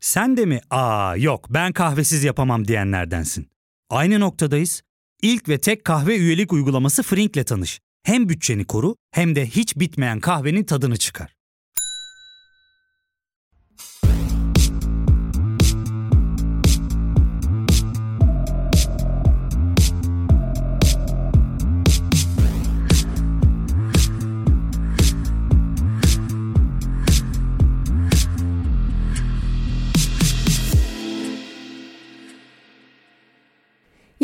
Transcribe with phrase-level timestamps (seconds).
[0.00, 3.48] Sen de mi aa yok ben kahvesiz yapamam diyenlerdensin.
[3.90, 4.82] Aynı noktadayız.
[5.22, 7.80] İlk ve tek kahve üyelik uygulaması Frink'le tanış.
[8.02, 11.37] Hem bütçeni koru hem de hiç bitmeyen kahvenin tadını çıkar.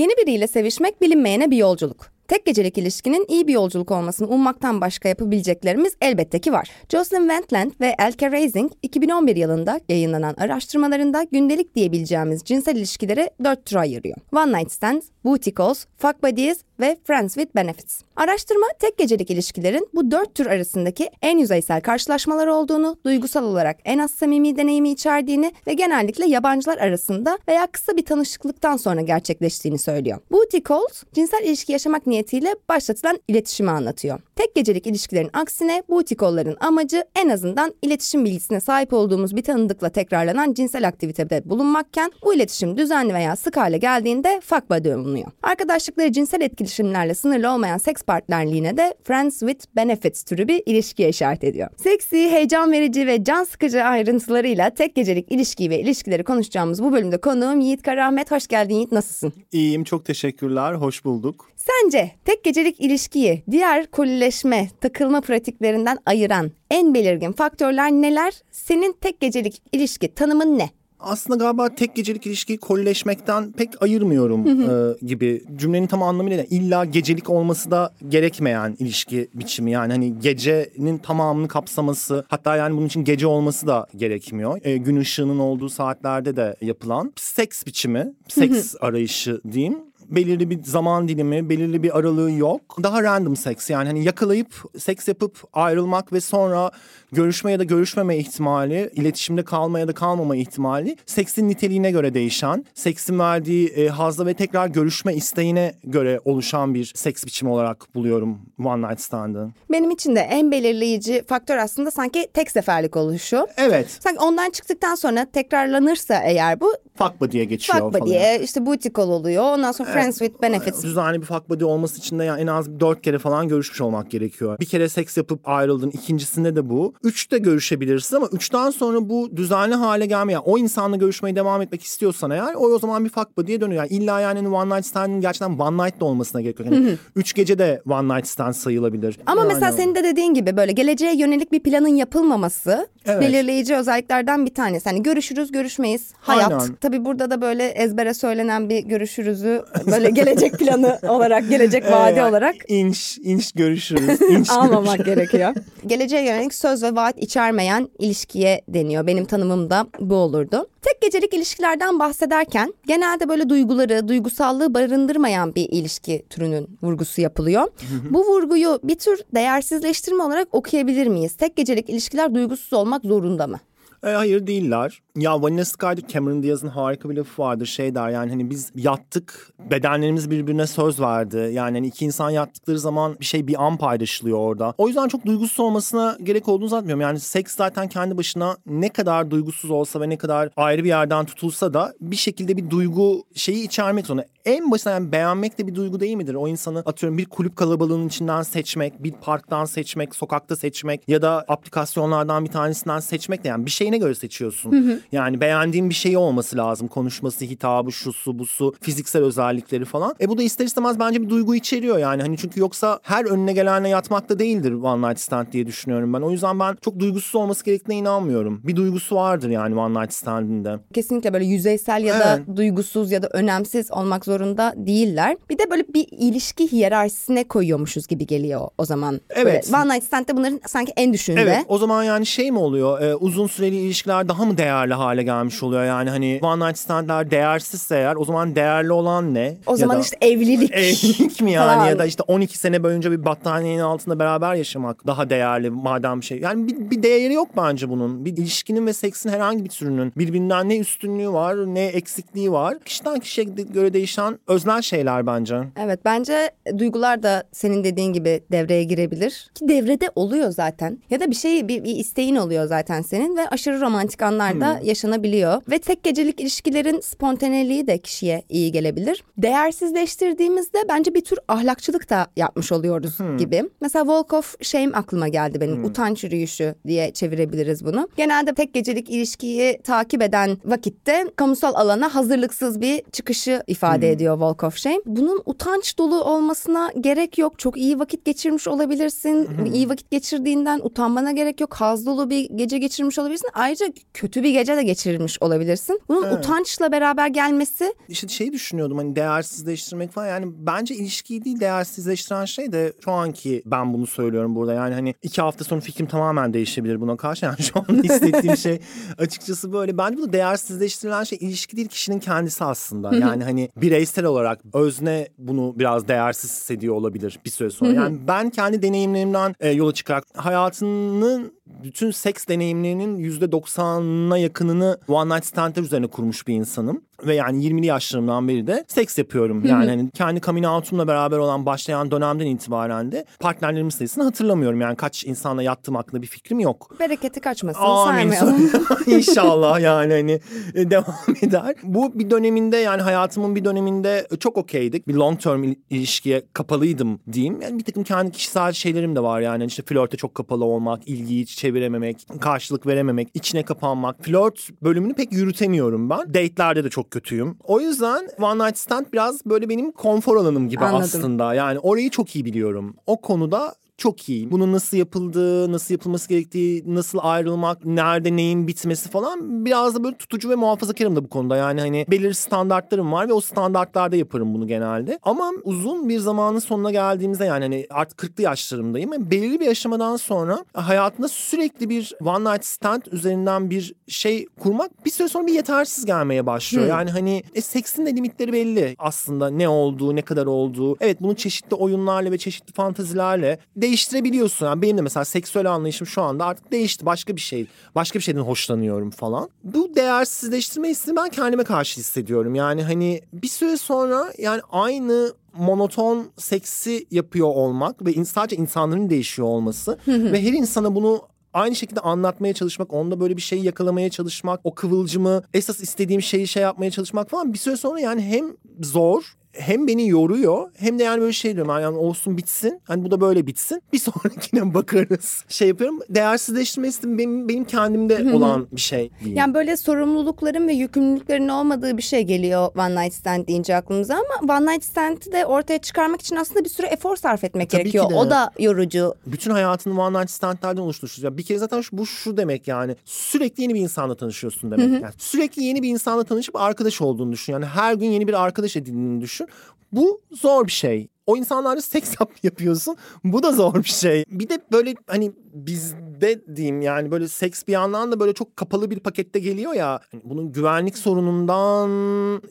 [0.04, 2.13] Yeni biriyle sevişmek bilinmeyene bir yolculuk.
[2.28, 6.70] Tek gecelik ilişkinin iyi bir yolculuk olmasını ummaktan başka yapabileceklerimiz elbette ki var.
[6.88, 13.80] Jocelyn Wentland ve Elke Raising 2011 yılında yayınlanan araştırmalarında gündelik diyebileceğimiz cinsel ilişkileri dört tura
[13.80, 14.16] ayırıyor.
[14.32, 18.00] One night stands, booty calls, fuck buddies ve friends with benefits.
[18.16, 23.98] Araştırma tek gecelik ilişkilerin bu dört tür arasındaki en yüzeysel karşılaşmalar olduğunu, duygusal olarak en
[23.98, 30.18] az samimi deneyimi içerdiğini ve genellikle yabancılar arasında veya kısa bir tanışıklıktan sonra gerçekleştiğini söylüyor.
[30.32, 34.20] Booty calls, cinsel ilişki yaşamak niyetiyle başlatılan iletişimi anlatıyor.
[34.36, 39.88] Tek gecelik ilişkilerin aksine booty call'ların amacı en azından iletişim bilgisine sahip olduğumuz bir tanıdıkla
[39.88, 45.26] tekrarlanan cinsel aktivitede bulunmakken bu iletişim düzenli veya sık hale geldiğinde fuck buddy olunuyor.
[45.42, 51.44] Arkadaşlıkları cinsel etkileşimlerle sınırlı olmayan seks partnerliğine de friends with benefits türü bir ilişkiye işaret
[51.44, 51.68] ediyor.
[51.76, 57.16] Seksi, heyecan verici ve can sıkıcı ayrıntılarıyla tek gecelik ilişkiyi ve ilişkileri konuşacağımız bu bölümde
[57.16, 58.30] konuğum Yiğit Karahmet.
[58.30, 59.32] Hoş geldin Yiğit, nasılsın?
[59.52, 61.54] İyiyim, çok teşekkürler, hoş bulduk.
[61.56, 68.34] Sence tek gecelik ilişkiyi diğer kolileşme, takılma pratiklerinden ayıran en belirgin faktörler neler?
[68.50, 70.70] Senin tek gecelik ilişki tanımın ne?
[71.04, 75.44] aslında galiba tek gecelik ilişkiyi kolleşmekten pek ayırmıyorum e, gibi.
[75.56, 79.70] Cümlenin tam anlamıyla illa gecelik olması da gerekmeyen ilişki biçimi.
[79.70, 84.60] Yani hani gecenin tamamını kapsaması hatta yani bunun için gece olması da gerekmiyor.
[84.64, 89.78] E, gün ışığının olduğu saatlerde de yapılan seks biçimi, seks arayışı diyeyim
[90.08, 92.76] belirli bir zaman dilimi, belirli bir aralığı yok.
[92.82, 96.70] Daha random seks yani hani yakalayıp seks yapıp ayrılmak ve sonra
[97.14, 102.64] görüşme ya da görüşmeme ihtimali, iletişimde kalma ya da kalmama ihtimali seksin niteliğine göre değişen,
[102.74, 108.38] seksin verdiği e, hazla ve tekrar görüşme isteğine göre oluşan bir seks biçimi olarak buluyorum
[108.64, 109.48] one night stand'ı.
[109.70, 113.46] Benim için de en belirleyici faktör aslında sanki tek seferlik oluşu.
[113.56, 113.98] Evet.
[114.00, 119.08] Sanki ondan çıktıktan sonra tekrarlanırsa eğer bu fuck buddy'ye geçiyor fuck buddy'ye işte booty call
[119.08, 119.44] oluyor.
[119.44, 120.00] Ondan sonra evet.
[120.00, 120.82] friends with benefits.
[120.82, 124.10] Düzenli bir fuck buddy olması için de yani en az dört kere falan görüşmüş olmak
[124.10, 124.58] gerekiyor.
[124.60, 125.90] Bir kere seks yapıp ayrıldın.
[125.90, 126.94] ikincisinde de bu.
[127.04, 130.40] Üçte görüşebilirsin ama üçten sonra bu düzenli hale gelmiyor.
[130.40, 133.82] Yani o insanla görüşmeye devam etmek istiyorsan eğer o o zaman bir fuck buddy'ye dönüyor.
[133.82, 136.68] Yani illa yani one night stand'in gerçekten one night de olmasına gerek yok.
[136.72, 139.18] Yani üç gece de one night stand sayılabilir.
[139.26, 139.52] Ama yani...
[139.54, 143.20] mesela senin de dediğin gibi böyle geleceğe yönelik bir planın yapılmaması evet.
[143.20, 144.88] belirleyici özelliklerden bir tanesi.
[144.88, 146.52] Hani görüşürüz görüşmeyiz hayat.
[146.52, 146.74] Aynen.
[146.74, 152.30] Tabii burada da böyle ezbere söylenen bir görüşürüzü böyle gelecek planı olarak gelecek vaadi yani
[152.30, 152.54] olarak.
[152.68, 154.20] inş inş görüşürüz.
[154.22, 155.54] Inş Almamak gerekiyor.
[155.86, 159.06] Geleceğe yönelik söz ve vaat içermeyen ilişkiye deniyor.
[159.06, 160.66] Benim tanımım da bu olurdu.
[160.82, 167.68] Tek gecelik ilişkilerden bahsederken genelde böyle duyguları, duygusallığı barındırmayan bir ilişki türünün vurgusu yapılıyor.
[168.10, 171.34] Bu vurguyu bir tür değersizleştirme olarak okuyabilir miyiz?
[171.34, 173.60] Tek gecelik ilişkiler duygusuz olmak zorunda mı?
[174.04, 175.02] E, hayır değiller.
[175.16, 177.66] Ya Vanilla Sky'da Cameron Diaz'ın harika bir lafı vardır.
[177.66, 181.50] Şey der yani hani biz yattık bedenlerimiz birbirine söz verdi.
[181.52, 184.74] Yani hani iki insan yattıkları zaman bir şey bir an paylaşılıyor orada.
[184.78, 187.00] O yüzden çok duygusuz olmasına gerek olduğunu zannetmiyorum.
[187.00, 191.24] Yani seks zaten kendi başına ne kadar duygusuz olsa ve ne kadar ayrı bir yerden
[191.24, 194.26] tutulsa da bir şekilde bir duygu şeyi içermek zorunda.
[194.44, 196.34] En başına yani beğenmek de bir duygu değil midir?
[196.34, 201.44] O insanı atıyorum bir kulüp kalabalığının içinden seçmek, bir parktan seçmek, sokakta seçmek ya da
[201.48, 204.72] aplikasyonlardan bir tanesinden seçmek de yani bir şeyine göre seçiyorsun.
[204.72, 205.00] Hı hı.
[205.12, 206.88] Yani beğendiğin bir şey olması lazım.
[206.88, 210.14] Konuşması, hitabı, şusu, busu, fiziksel özellikleri falan.
[210.20, 212.22] E bu da ister istemez bence bir duygu içeriyor yani.
[212.22, 216.20] Hani çünkü yoksa her önüne gelenle yatmak da değildir one night stand diye düşünüyorum ben.
[216.20, 218.60] O yüzden ben çok duygusuz olması gerektiğine inanmıyorum.
[218.64, 220.78] Bir duygusu vardır yani one night stand'inde.
[220.94, 222.56] Kesinlikle böyle yüzeysel ya da evet.
[222.56, 225.36] duygusuz ya da önemsiz olmak zorunda değiller.
[225.50, 229.20] Bir de böyle bir ilişki hiyerarşisine koyuyormuşuz gibi geliyor o zaman.
[229.30, 229.68] Evet.
[229.72, 231.40] Böyle one night stand'de bunların sanki en düşünde.
[231.40, 231.64] Evet.
[231.68, 233.00] O zaman yani şey mi oluyor?
[233.00, 235.84] E, uzun süreli ilişkiler daha mı değerli hale gelmiş oluyor?
[235.84, 239.56] Yani hani one night stand'ler değersizse eğer o zaman değerli olan ne?
[239.66, 240.70] O ya zaman işte evlilik.
[240.72, 241.86] Evlilik mi yani falan.
[241.86, 246.38] ya da işte 12 sene boyunca bir battaniyenin altında beraber yaşamak daha değerli madem şey.
[246.40, 248.24] Yani bir, bir değeri yok bence bunun.
[248.24, 252.78] Bir ilişkinin ve seksin herhangi bir türünün birbirinden ne üstünlüğü var ne eksikliği var.
[252.84, 255.60] Kişiden kişiye göre değişen öznel şeyler bence.
[255.76, 259.50] Evet bence duygular da senin dediğin gibi devreye girebilir.
[259.54, 260.98] Ki devrede oluyor zaten.
[261.10, 264.60] Ya da bir şey bir, bir isteğin oluyor zaten senin ve aşırı aşırı romantik anlar
[264.60, 264.86] da Hmm.
[264.86, 265.62] yaşanabiliyor.
[265.70, 269.24] Ve tek gecelik ilişkilerin spontaneliği de kişiye iyi gelebilir.
[269.38, 273.36] Değersizleştirdiğimizde bence bir tür ahlakçılık da yapmış oluyoruz Hmm.
[273.38, 273.62] gibi.
[273.80, 275.84] Mesela Walk of Shame aklıma geldi benim.
[275.84, 278.08] Utanç yürüyüşü diye çevirebiliriz bunu.
[278.16, 284.64] Genelde tek gecelik ilişkiyi takip eden vakitte kamusal alana hazırlıksız bir çıkışı ifade ediyor Walk
[284.64, 284.98] of Shame.
[285.06, 287.58] Bunun utanç dolu olmasına gerek yok.
[287.58, 289.48] Çok iyi vakit geçirmiş olabilirsin.
[289.74, 291.74] İyi vakit geçirdiğinden utanmana gerek yok.
[291.74, 293.48] Haz dolu bir gece geçirmiş olabilirsin.
[293.54, 296.00] Ayrıca kötü bir gece de geçirmiş olabilirsin.
[296.08, 296.38] Bunun Evet.
[296.38, 300.26] utançla beraber gelmesi İşte şeyi düşünüyordum hani değersizleştirmek falan.
[300.26, 304.74] Yani bence ilişkiyi değil değersizleştiren şey de şu anki ben bunu söylüyorum burada.
[304.74, 307.44] Yani hani iki hafta sonra fikrim tamamen değişebilir buna karşı.
[307.44, 308.80] Yani şu an hissettiğim şey
[309.18, 309.98] açıkçası böyle.
[309.98, 313.16] Bence bunu değersizleştirilen şey ilişki değil kişinin kendisi aslında.
[313.16, 317.92] Yani hani bireysel olarak özne bunu biraz değersiz hissediyor olabilir bir süre sonra.
[317.92, 325.34] Yani ben kendi deneyimlerimden e, yola çıkarak hayatının bütün seks deneyimlerinin yüzde doksanına yakınını one
[325.34, 327.00] night standler üzerine kurmuş bir insanım.
[327.26, 329.64] Ve yani 20'li yaşlarımdan beri de seks yapıyorum.
[329.64, 334.80] Yani hani kendi coming out'umla beraber olan başlayan dönemden itibaren de partnerlerimin sayısını hatırlamıyorum.
[334.80, 336.96] Yani kaç insanla yattığım hakkında bir fikrim yok.
[337.00, 338.30] bereketi kaçmasın Amin.
[338.30, 338.70] saymayalım.
[339.06, 340.40] İnşallah yani hani
[340.74, 341.74] e, devam eder.
[341.82, 345.08] Bu bir döneminde yani hayatımın bir döneminde çok okeydik.
[345.08, 347.60] Bir long term il- ilişkiye kapalıydım diyeyim.
[347.62, 349.64] Yani bir takım kendi kişisel şeylerim de var yani.
[349.64, 354.24] işte flörte çok kapalı olmak, ilgiyi hiç çevirememek, karşılık verememek, içine kapanmak.
[354.24, 356.34] Flört bölümünü pek yürütemiyorum ben.
[356.34, 357.56] Date'lerde de çok kötüyüm.
[357.64, 361.00] O yüzden One Night Stand biraz böyle benim konfor alanım gibi Anladım.
[361.02, 361.54] aslında.
[361.54, 362.96] Yani orayı çok iyi biliyorum.
[363.06, 364.50] O konuda çok iyi.
[364.50, 370.16] Bunun nasıl yapıldığı, nasıl yapılması gerektiği, nasıl ayrılmak, nerede neyin bitmesi falan biraz da böyle
[370.16, 371.56] tutucu ve muhafazakarım da bu konuda.
[371.56, 375.18] Yani hani belirli standartlarım var ve o standartlarda yaparım bunu genelde.
[375.22, 379.12] Ama uzun bir zamanın sonuna geldiğimizde yani hani artık 40'lı yaşlarımdayım.
[379.12, 385.04] ve belirli bir aşamadan sonra hayatında sürekli bir one night stand üzerinden bir şey kurmak
[385.06, 386.86] bir süre sonra bir yetersiz gelmeye başlıyor.
[386.86, 390.96] Yani hani e, seksin de limitleri belli aslında ne olduğu, ne kadar olduğu.
[391.00, 394.66] Evet bunu çeşitli oyunlarla ve çeşitli fantazilerle değiştirebiliyorsun.
[394.66, 397.06] Yani benim de mesela seksüel anlayışım şu anda artık değişti.
[397.06, 399.48] Başka bir şey, başka bir şeyden hoşlanıyorum falan.
[399.64, 402.54] Bu değersizleştirme hissini ben kendime karşı hissediyorum.
[402.54, 409.48] Yani hani bir süre sonra yani aynı monoton seksi yapıyor olmak ve sadece insanların değişiyor
[409.48, 411.22] olması ve her insana bunu
[411.52, 416.48] aynı şekilde anlatmaya çalışmak, onda böyle bir şeyi yakalamaya çalışmak, o kıvılcımı, esas istediğim şeyi
[416.48, 421.02] şey yapmaya çalışmak falan bir süre sonra yani hem zor hem beni yoruyor hem de
[421.02, 422.80] yani böyle şey diyorum yani olsun bitsin.
[422.84, 423.82] Hani bu da böyle bitsin.
[423.92, 425.44] Bir sonrakine bakarız.
[425.48, 425.98] Şey yapıyorum.
[426.08, 429.38] Değersizleştirmesi benim, benim kendimde olan bir şey diyeyim.
[429.38, 434.54] Yani böyle sorumlulukların ve yükümlülüklerin olmadığı bir şey geliyor One Night Stand deyince aklımıza ama
[434.58, 438.10] One Night Stand'i de ortaya çıkarmak için aslında bir sürü efor sarf etmek Tabii gerekiyor.
[438.14, 439.14] O da yorucu.
[439.26, 441.24] bütün hayatını one night standlerden oluşturmuşuz.
[441.24, 445.02] Ya bir kere zaten şu, bu şu demek yani sürekli yeni bir insanla tanışıyorsun demek.
[445.02, 447.52] Yani sürekli yeni bir insanla tanışıp arkadaş olduğunu düşün.
[447.52, 449.43] Yani her gün yeni bir arkadaş edindiğini düşün.
[449.92, 451.08] Bu zor bir şey.
[451.26, 452.96] O insanlarla seks yap yapıyorsun.
[453.24, 454.24] Bu da zor bir şey.
[454.28, 458.90] Bir de böyle hani bizde diyeyim yani böyle seks bir yandan da böyle çok kapalı
[458.90, 460.00] bir pakette geliyor ya.
[460.12, 461.90] Hani bunun güvenlik sorunundan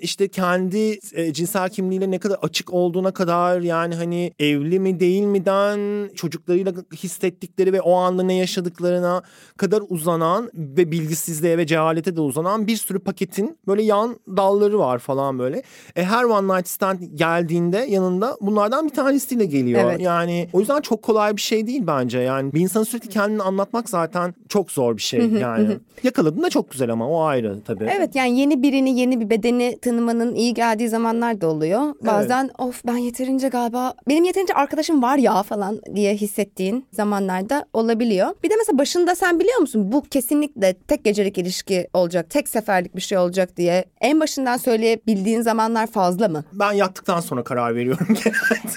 [0.02, 5.24] işte kendi e, cinsel kimliğiyle ne kadar açık olduğuna kadar yani hani evli mi değil
[5.24, 9.24] miden çocuklarıyla hissettikleri ve o anda ne yaşadıklarına
[9.58, 15.00] kadar uzanan ve bilgisizliğe ve cehalete de uzanan bir sürü paketin böyle yan dalları var
[15.00, 15.64] falan böyle.
[15.96, 19.82] E, her one night stand geldiğinde yanında bunlardan bir tanesiyle geliyor.
[19.84, 20.02] Evet.
[20.02, 22.20] Yani o yüzden çok kolay bir şey değil bence.
[22.20, 25.78] Yani bir insanın sürekli kendini anlatmak zaten çok zor bir şey yani.
[26.04, 27.90] Yakaladığında çok güzel ama o ayrı tabii.
[27.98, 31.82] Evet yani yeni birini yeni bir bedeni tanımanın iyi geldiği zamanlar da oluyor.
[32.06, 38.28] Bazen of ben yeterince galiba benim yeterince arkadaşım var ya falan diye hissettiğin zamanlarda olabiliyor.
[38.44, 42.96] Bir de mesela başında sen biliyor musun bu kesinlikle tek gecelik ilişki olacak, tek seferlik
[42.96, 46.44] bir şey olacak diye en başından söyleyebildiğin zamanlar fazla mı?
[46.54, 48.08] Ben yattıktan sonra karar veriyorum.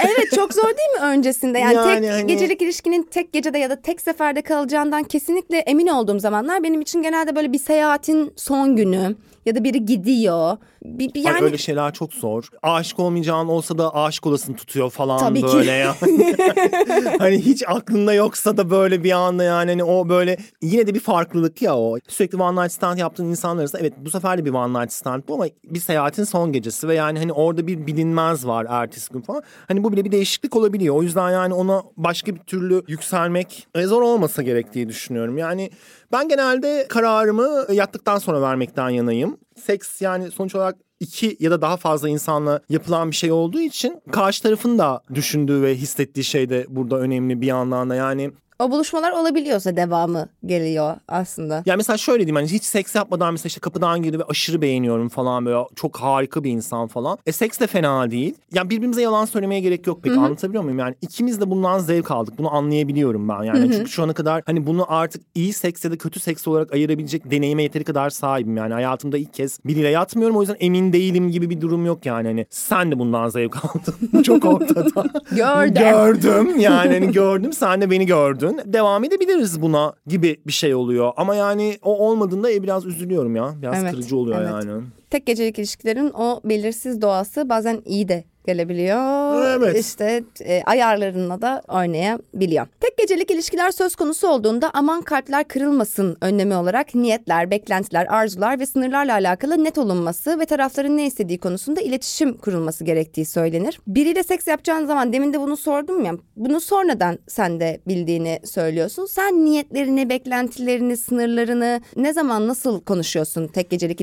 [0.00, 1.58] Evet çok zor değil mi öncesinde?
[1.58, 5.86] Yani, Yani tek hani- gecelik ilişkinin tek gecede ya da tek seferde kalacağından kesinlikle emin
[5.86, 9.16] olduğum zamanlar benim için genelde böyle bir seyahatin son günü
[9.46, 10.56] ya da biri gidiyor.
[10.84, 12.48] Bir, bir Ay, yani öyle şeyler çok zor.
[12.62, 15.46] Aşık olmayacağın olsa da aşık olasını tutuyor falan Tabii ki.
[15.46, 15.96] böyle ya.
[17.18, 21.00] hani hiç aklında yoksa da böyle bir anda yani hani o böyle yine de bir
[21.00, 21.98] farklılık ya o.
[22.08, 25.22] Sürekli one night stand yaptığın insanlar arasında evet bu sefer de bir one night stand
[25.28, 29.20] bu ama bir seyahatin son gecesi ve yani hani orada bir bilinmez var ertesi gün
[29.20, 29.42] falan.
[29.68, 30.94] Hani bu bile bir değişiklik olabiliyor.
[30.94, 35.38] O yüzden yani ona başka bir türlü yükselmek e, zor olmasa gerek diye düşünüyorum.
[35.38, 35.70] Yani
[36.12, 39.35] ben genelde kararımı yattıktan sonra vermekten yanayım.
[39.56, 44.00] Seks yani sonuç olarak iki ya da daha fazla insanla yapılan bir şey olduğu için
[44.12, 47.94] karşı tarafın da düşündüğü ve hissettiği şey de burada önemli bir yandan da.
[47.94, 51.62] Yani O buluşmalar olabiliyorsa devamı geliyor aslında.
[51.66, 55.08] Yani mesela şöyle diyeyim hani hiç seks yapmadan mesela işte kapıdan girdi ve aşırı beğeniyorum
[55.08, 57.18] falan böyle çok harika bir insan falan.
[57.26, 58.34] E seks de fena değil.
[58.54, 60.78] Yani birbirimize yalan söylemeye gerek yok pek anlatabiliyor muyum?
[60.78, 62.38] Yani ikimiz de bundan zevk aldık.
[62.38, 63.72] Bunu anlayabiliyorum ben yani.
[63.72, 67.30] Çünkü şu ana kadar hani bunu artık iyi seks ya da kötü seks olarak ayırabilecek
[67.30, 68.72] deneyime yeteri kadar sahibim yani.
[68.74, 72.28] Hayatımda ilk kez biriyle yatmıyorum o yüzden emin değilim gibi bir durum yok yani.
[72.28, 74.22] Hani sen de bundan zevk aldın.
[74.22, 75.04] çok ortada.
[75.36, 75.74] Gördüm.
[75.74, 78.45] Gördüm yani hani gördüm sen de beni gördün.
[78.64, 81.12] Devam edebiliriz buna gibi bir şey oluyor.
[81.16, 83.54] Ama yani o olmadığında e, biraz üzülüyorum ya.
[83.62, 84.50] Biraz Evet, kırıcı oluyor evet.
[84.50, 84.82] yani.
[85.10, 89.46] Tek gecelik ilişkilerin o belirsiz doğası bazen iyi de gelebiliyor.
[89.46, 89.76] Evet.
[89.76, 92.66] İşte e, ayarlarına da oynayabiliyor.
[92.80, 98.66] Tek gecelik ilişkiler söz konusu olduğunda aman kalpler kırılmasın önlemi olarak niyetler, beklentiler, arzular ve
[98.66, 103.80] sınırlarla alakalı net olunması ve tarafların ne istediği konusunda iletişim kurulması gerektiği söylenir.
[103.86, 106.12] Biriyle seks yapacağın zaman demin de bunu sordum ya.
[106.36, 109.06] Bunu sonradan sen de bildiğini söylüyorsun.
[109.06, 114.00] Sen niyetlerini, beklentilerini, sınırlarını ne zaman nasıl konuşuyorsun tek gecelik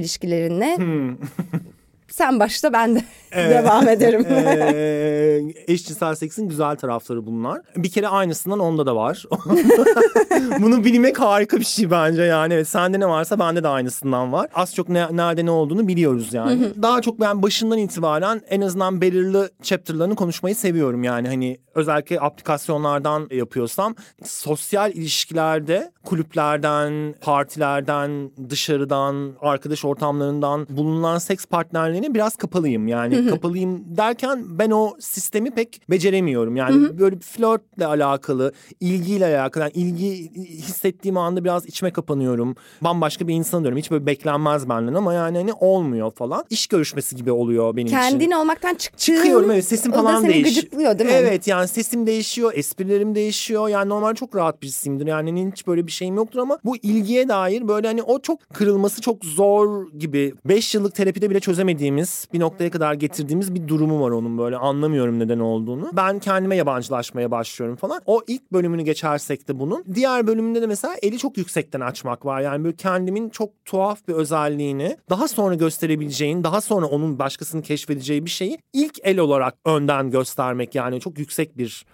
[0.94, 1.16] Hmm.
[2.13, 3.03] Sen başta ben de
[3.36, 4.25] devam ederim.
[4.29, 5.41] Ee,
[5.74, 7.62] eşcinsel seksin güzel tarafları bunlar.
[7.75, 9.25] Bir kere aynısından onda da var.
[10.60, 12.53] Bunu bilmek harika bir şey bence yani.
[12.53, 14.50] Evet, sende ne varsa bende de aynısından var.
[14.53, 16.70] Az çok ne, nerede ne olduğunu biliyoruz yani.
[16.82, 21.27] Daha çok ben başından itibaren en azından belirli chapter'larını konuşmayı seviyorum yani.
[21.27, 31.46] Hani özellikle aplikasyonlardan yapıyorsam sosyal ilişkilerde kulüplerden, partilerden, dışarıdan, arkadaş ortamlarından bulunan seks
[32.03, 32.88] partnerlerine biraz kapalıyım.
[32.88, 36.55] Yani kapalıyım derken ben o sistemi pek beceremiyorum.
[36.55, 39.63] Yani böyle bir flörtle alakalı, ilgiyle alakalı.
[39.63, 42.55] Yani ilgi hissettiğim anda biraz içime kapanıyorum.
[42.81, 43.77] Bambaşka bir insan diyorum.
[43.77, 46.45] Hiç böyle beklenmez benden ama yani hani olmuyor falan.
[46.50, 47.98] İş görüşmesi gibi oluyor benim için.
[47.98, 50.45] Kendin olmaktan çıktığın Çıkıyorum evet sesim falan değişiyor.
[50.45, 51.15] gıcıklıyor değil mi?
[51.15, 53.67] Evet yani sesim değişiyor, esprilerim değişiyor.
[53.69, 55.07] Yani normal çok rahat birisiyimdir.
[55.07, 58.50] Yani hani hiç böyle bir şeyim yoktur ama bu ilgiye dair böyle hani o çok
[58.53, 60.33] kırılması çok zor gibi.
[60.45, 61.39] Beş yıllık terapide bile
[61.94, 65.90] çözemediğimiz bir noktaya kadar getirdiğimiz bir durumu var onun böyle anlamıyorum neden olduğunu.
[65.94, 68.02] Ben kendime yabancılaşmaya başlıyorum falan.
[68.06, 69.84] O ilk bölümünü geçersek de bunun.
[69.96, 72.42] Diğer bölümünde de mesela eli çok yüksekten açmak var.
[72.42, 78.26] Yani böyle kendimin çok tuhaf bir özelliğini daha sonra gösterebileceğin, daha sonra onun başkasının keşfedeceği
[78.26, 81.86] bir şeyi ilk el olarak önden göstermek yani çok yüksek bir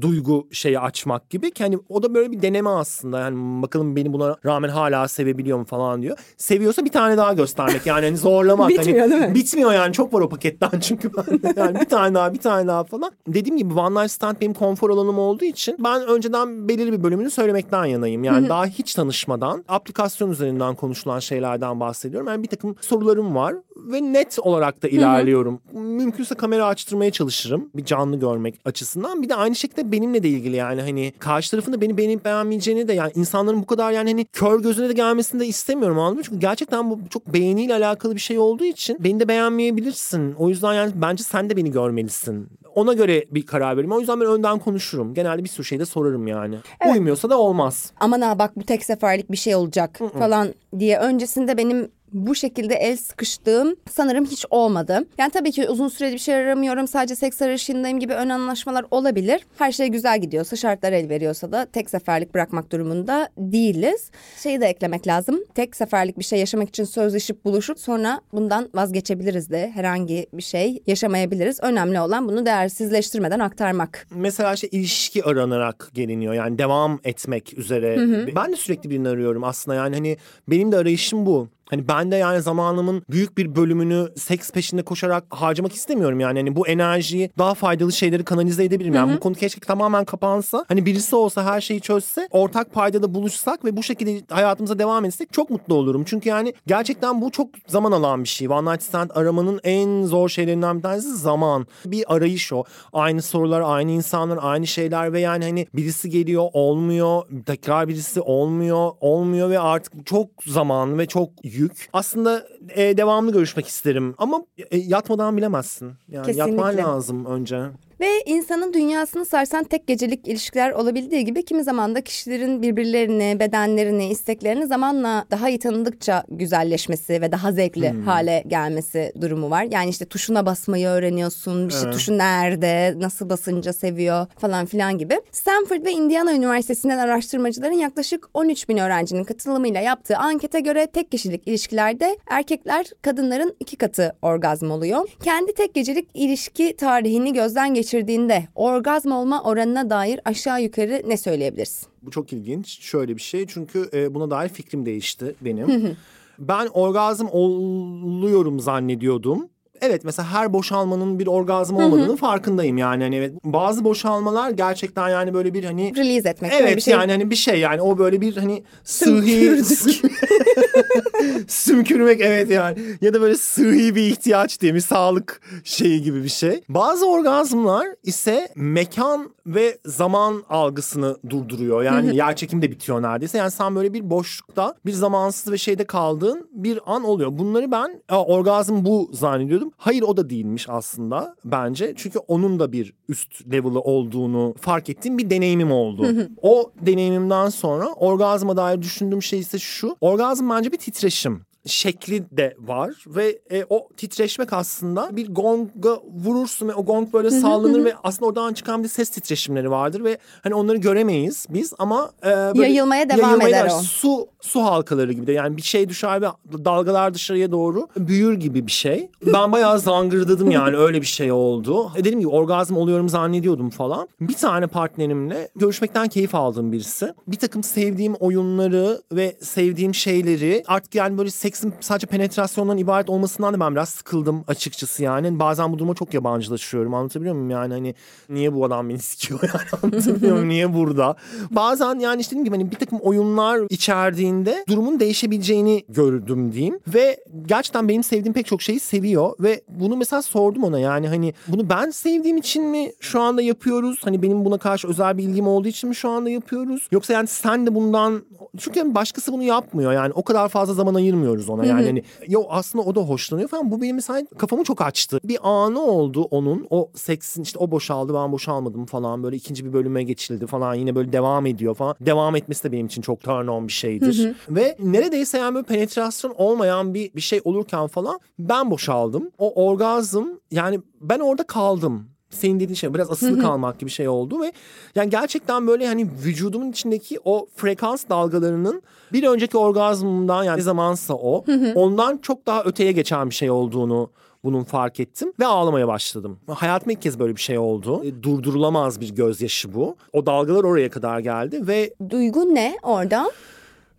[0.00, 4.12] duygu şeyi açmak gibi ki hani o da böyle bir deneme aslında yani bakalım beni
[4.12, 6.18] buna rağmen hala sevebiliyor mu falan diyor.
[6.36, 8.68] Seviyorsa bir tane daha göstermek yani hani zorlamak.
[8.68, 9.34] Bitmiyor hani, değil mi?
[9.38, 12.84] Bitmiyor yani çok var o paketten çünkü ben yani bir tane daha bir tane daha
[12.84, 13.10] falan.
[13.28, 17.30] Dediğim gibi One Night Stand benim konfor alanım olduğu için ben önceden belirli bir bölümünü
[17.30, 18.24] söylemekten yanayım.
[18.24, 22.28] Yani daha hiç tanışmadan aplikasyon üzerinden konuşulan şeylerden bahsediyorum.
[22.28, 25.60] Yani bir takım sorularım var ve net olarak da ilerliyorum.
[25.72, 29.22] Mümkünse kamera açtırmaya çalışırım bir canlı görmek açısından.
[29.22, 32.88] Bir de aynı şekilde benimle de ilgili yani hani karşı tarafın da beni beğenip beğenmeyeceğini
[32.88, 36.22] de yani insanların bu kadar yani hani kör gözüne de gelmesini de istemiyorum anladın mı?
[36.24, 40.34] Çünkü gerçekten bu çok beğeniyle alakalı bir şey olduğu için beni de beğenmeyebilirsin.
[40.34, 42.48] O yüzden yani bence sen de beni görmelisin.
[42.74, 43.92] Ona göre bir karar veririm.
[43.92, 45.14] O yüzden ben önden konuşurum.
[45.14, 46.56] Genelde bir sürü şey de sorarım yani.
[46.92, 47.92] Uymuyorsa da olmaz.
[48.00, 52.74] aman ha bak bu tek seferlik bir şey olacak falan diye öncesinde benim bu şekilde
[52.74, 55.04] el sıkıştığım sanırım hiç olmadı.
[55.18, 56.88] Yani tabii ki uzun süreli bir şey aramıyorum.
[56.88, 59.46] Sadece seks arayışındayım gibi ön anlaşmalar olabilir.
[59.58, 64.10] Her şey güzel gidiyorsa, şartlar el veriyorsa da tek seferlik bırakmak durumunda değiliz.
[64.42, 65.40] Şeyi de eklemek lazım.
[65.54, 69.70] Tek seferlik bir şey yaşamak için sözleşip buluşup sonra bundan vazgeçebiliriz de.
[69.74, 71.58] Herhangi bir şey yaşamayabiliriz.
[71.62, 74.06] Önemli olan bunu değersizleştirmeden aktarmak.
[74.14, 76.34] Mesela işte ilişki aranarak geliniyor.
[76.34, 77.96] Yani devam etmek üzere.
[78.36, 79.76] Ben de sürekli birini arıyorum aslında.
[79.76, 80.16] Yani hani
[80.48, 81.48] benim de arayışım bu.
[81.70, 86.38] Hani ben de yani zamanımın büyük bir bölümünü seks peşinde koşarak harcamak istemiyorum yani.
[86.38, 88.94] Hani bu enerjiyi daha faydalı şeyleri kanalize edebilirim.
[88.94, 90.64] Yani bu konu keşke tamamen kapansa.
[90.68, 95.32] Hani birisi olsa her şeyi çözse ortak paydada buluşsak ve bu şekilde hayatımıza devam etsek
[95.32, 96.04] çok mutlu olurum.
[96.06, 98.48] Çünkü yani gerçekten bu çok zaman alan bir şey.
[98.48, 101.66] One Night Stand aramanın en zor şeylerinden bir tanesi zaman.
[101.84, 102.64] Bir arayış o.
[102.92, 107.22] Aynı sorular, aynı insanlar, aynı şeyler ve yani hani birisi geliyor olmuyor.
[107.46, 111.88] Tekrar birisi olmuyor, olmuyor ve artık çok zaman ve çok yük.
[111.92, 115.92] Aslında e, devamlı görüşmek isterim ama e, yatmadan bilemezsin.
[116.08, 116.82] Yani yatman Kesinlikle.
[116.82, 117.62] lazım önce.
[118.00, 124.08] Ve insanın dünyasını sarsan tek gecelik ilişkiler olabildiği gibi kimi zaman da kişilerin birbirlerini, bedenlerini,
[124.08, 129.66] isteklerini zamanla daha iyi tanıdıkça güzelleşmesi ve daha zevkli hale gelmesi durumu var.
[129.70, 131.92] Yani işte tuşuna basmayı öğreniyorsun, işte Evet.
[131.92, 135.20] tuşu nerede, nasıl basınca seviyor falan filan gibi.
[135.32, 141.48] Stanford ve Indiana Üniversitesi'nden araştırmacıların yaklaşık 13 bin öğrencinin katılımıyla yaptığı ankete göre tek kişilik
[141.48, 145.08] ilişkilerde erkekler kadınların iki katı orgazm oluyor.
[145.24, 151.16] Kendi tek gecelik ilişki tarihini gözden geçirdiği geçirdiğinde orgazm olma oranına dair aşağı yukarı ne
[151.16, 151.88] söyleyebilirsin?
[152.02, 152.80] Bu çok ilginç.
[152.80, 155.96] Şöyle bir şey çünkü e, buna dair fikrim değişti benim.
[156.38, 159.48] ben orgazm oluyorum zannediyordum.
[159.80, 163.02] Evet mesela her boşalmanın bir orgazm olmadığının farkındayım yani.
[163.02, 166.52] Hani evet, bazı boşalmalar gerçekten yani böyle bir hani Release etmek.
[166.54, 166.94] Evet bir şey.
[166.94, 169.62] yani hani bir şey yani o böyle bir hani sıhhi
[171.48, 176.28] sümkürmek evet yani ya da böyle sıhhi bir ihtiyaç diye bir sağlık şeyi gibi bir
[176.28, 176.60] şey.
[176.68, 181.82] Bazı orgazmlar ise mekan ve zaman algısını durduruyor.
[181.82, 183.38] Yani yer çekimi de bitiyor neredeyse.
[183.38, 187.38] Yani sen böyle bir boşlukta bir zamansız ve şeyde kaldığın bir an oluyor.
[187.38, 189.67] Bunları ben "Aa, orgazm bu zannediyordum.
[189.76, 191.94] Hayır o da değilmiş aslında bence.
[191.96, 196.06] Çünkü onun da bir üst level'ı olduğunu fark ettiğim bir deneyimim oldu.
[196.42, 199.96] o deneyimimden sonra orgazma dair düşündüğüm şey ise şu.
[200.00, 206.68] Orgazm bence bir titreşim şekli de var ve e, o titreşmek aslında bir gonga vurursun
[206.68, 210.54] ve o gong böyle sallanır ve aslında oradan çıkan bir ses titreşimleri vardır ve hani
[210.54, 213.82] onları göremeyiz biz ama e, böyle Yayılmaya devam eder o.
[213.82, 216.26] Su su halkaları gibi de yani bir şey düşer ve
[216.64, 219.10] dalgalar dışarıya doğru büyür gibi bir şey.
[219.26, 221.92] Ben bayağı zangırdadım yani öyle bir şey oldu.
[221.96, 224.08] E dediğim gibi orgazm oluyorum zannediyordum falan.
[224.20, 227.14] Bir tane partnerimle görüşmekten keyif aldığım birisi.
[227.26, 233.54] Bir takım sevdiğim oyunları ve sevdiğim şeyleri artık yani böyle seksin sadece penetrasyondan ibaret olmasından
[233.54, 235.38] da ben biraz sıkıldım açıkçası yani.
[235.38, 237.94] Bazen bu duruma çok yabancılaşıyorum anlatabiliyor muyum yani hani
[238.28, 241.16] niye bu adam beni sikiyor yani anlatabiliyor muyum niye burada?
[241.50, 246.80] Bazen yani işte dediğim gibi hani bir takım oyunlar içerdiğinde durumun değişebileceğini gördüm diyeyim.
[246.88, 251.34] Ve gerçekten benim sevdiğim pek çok şeyi seviyor ve bunu mesela sordum ona yani hani
[251.48, 254.00] bunu ben sevdiğim için mi şu anda yapıyoruz?
[254.04, 256.88] Hani benim buna karşı özel bir ilgim olduğu için mi şu anda yapıyoruz?
[256.90, 258.22] Yoksa yani sen de bundan
[258.58, 262.84] çünkü başkası bunu yapmıyor yani o kadar fazla zaman ayırmıyoruz ona yani hani yo aslında
[262.84, 265.20] o da hoşlanıyor falan bu benim mesela kafamı çok açtı.
[265.24, 269.72] Bir anı oldu onun o seksin işte o boşaldı ben boşalmadım falan böyle ikinci bir
[269.72, 271.94] bölüme geçildi falan yine böyle devam ediyor falan.
[272.00, 274.34] Devam etmesi de benim için çok turn on bir şeydir.
[274.48, 279.30] Ve neredeyse yani böyle penetrasyon olmayan bir, bir şey olurken falan ben boşaldım.
[279.38, 284.40] O orgazm yani ben orada kaldım senin dediğin şey biraz asılı kalmak gibi şey oldu
[284.42, 284.52] ve
[284.94, 291.14] yani gerçekten böyle hani vücudumun içindeki o frekans dalgalarının bir önceki orgazmımdan yani ne zamansa
[291.14, 294.10] o ondan çok daha öteye geçen bir şey olduğunu
[294.44, 296.38] bunun fark ettim ve ağlamaya başladım.
[296.48, 298.04] Hayatımda ilk kez böyle bir şey oldu.
[298.04, 299.96] E, Durdurulamaz bir gözyaşı bu.
[300.12, 303.30] O dalgalar oraya kadar geldi ve Duygu ne orada?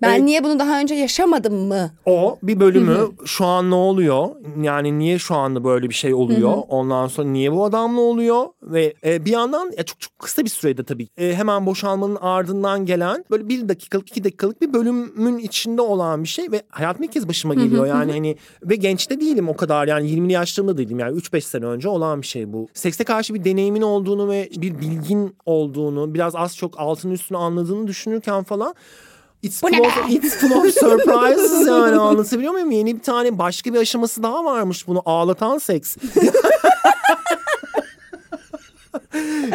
[0.02, 0.24] Ben Evet.
[0.24, 1.92] niye bunu daha önce yaşamadım mı?
[2.06, 4.28] o bir bölümü şu an ne oluyor?
[4.62, 6.58] Yani niye şu anda böyle bir şey oluyor?
[6.68, 8.46] Ondan sonra niye bu adamla oluyor?
[8.64, 12.86] Ve e, bir yandan ya çok çok kısa bir sürede tabii e, hemen boşalmanın ardından
[12.86, 17.12] gelen böyle bir dakikalık iki dakikalık bir bölümün içinde olan bir şey ve hayatım ilk
[17.12, 21.00] kez başıma geliyor yani hani ve genç de değilim o kadar yani 20'li yaşlarımda değilim
[21.00, 22.68] yani 3-5 sene önce olan bir şey bu.
[22.74, 27.88] Sekse karşı bir deneyimin olduğunu ve bir bilgin olduğunu biraz az çok altını üstünü anladığını
[27.88, 28.74] düşünürken falan
[29.42, 32.72] It's full, of, it's full of surprises yani anlatabiliyor muyum?
[32.72, 35.98] Yeni bir tane başka bir aşaması daha varmış bunu ağlatan seks.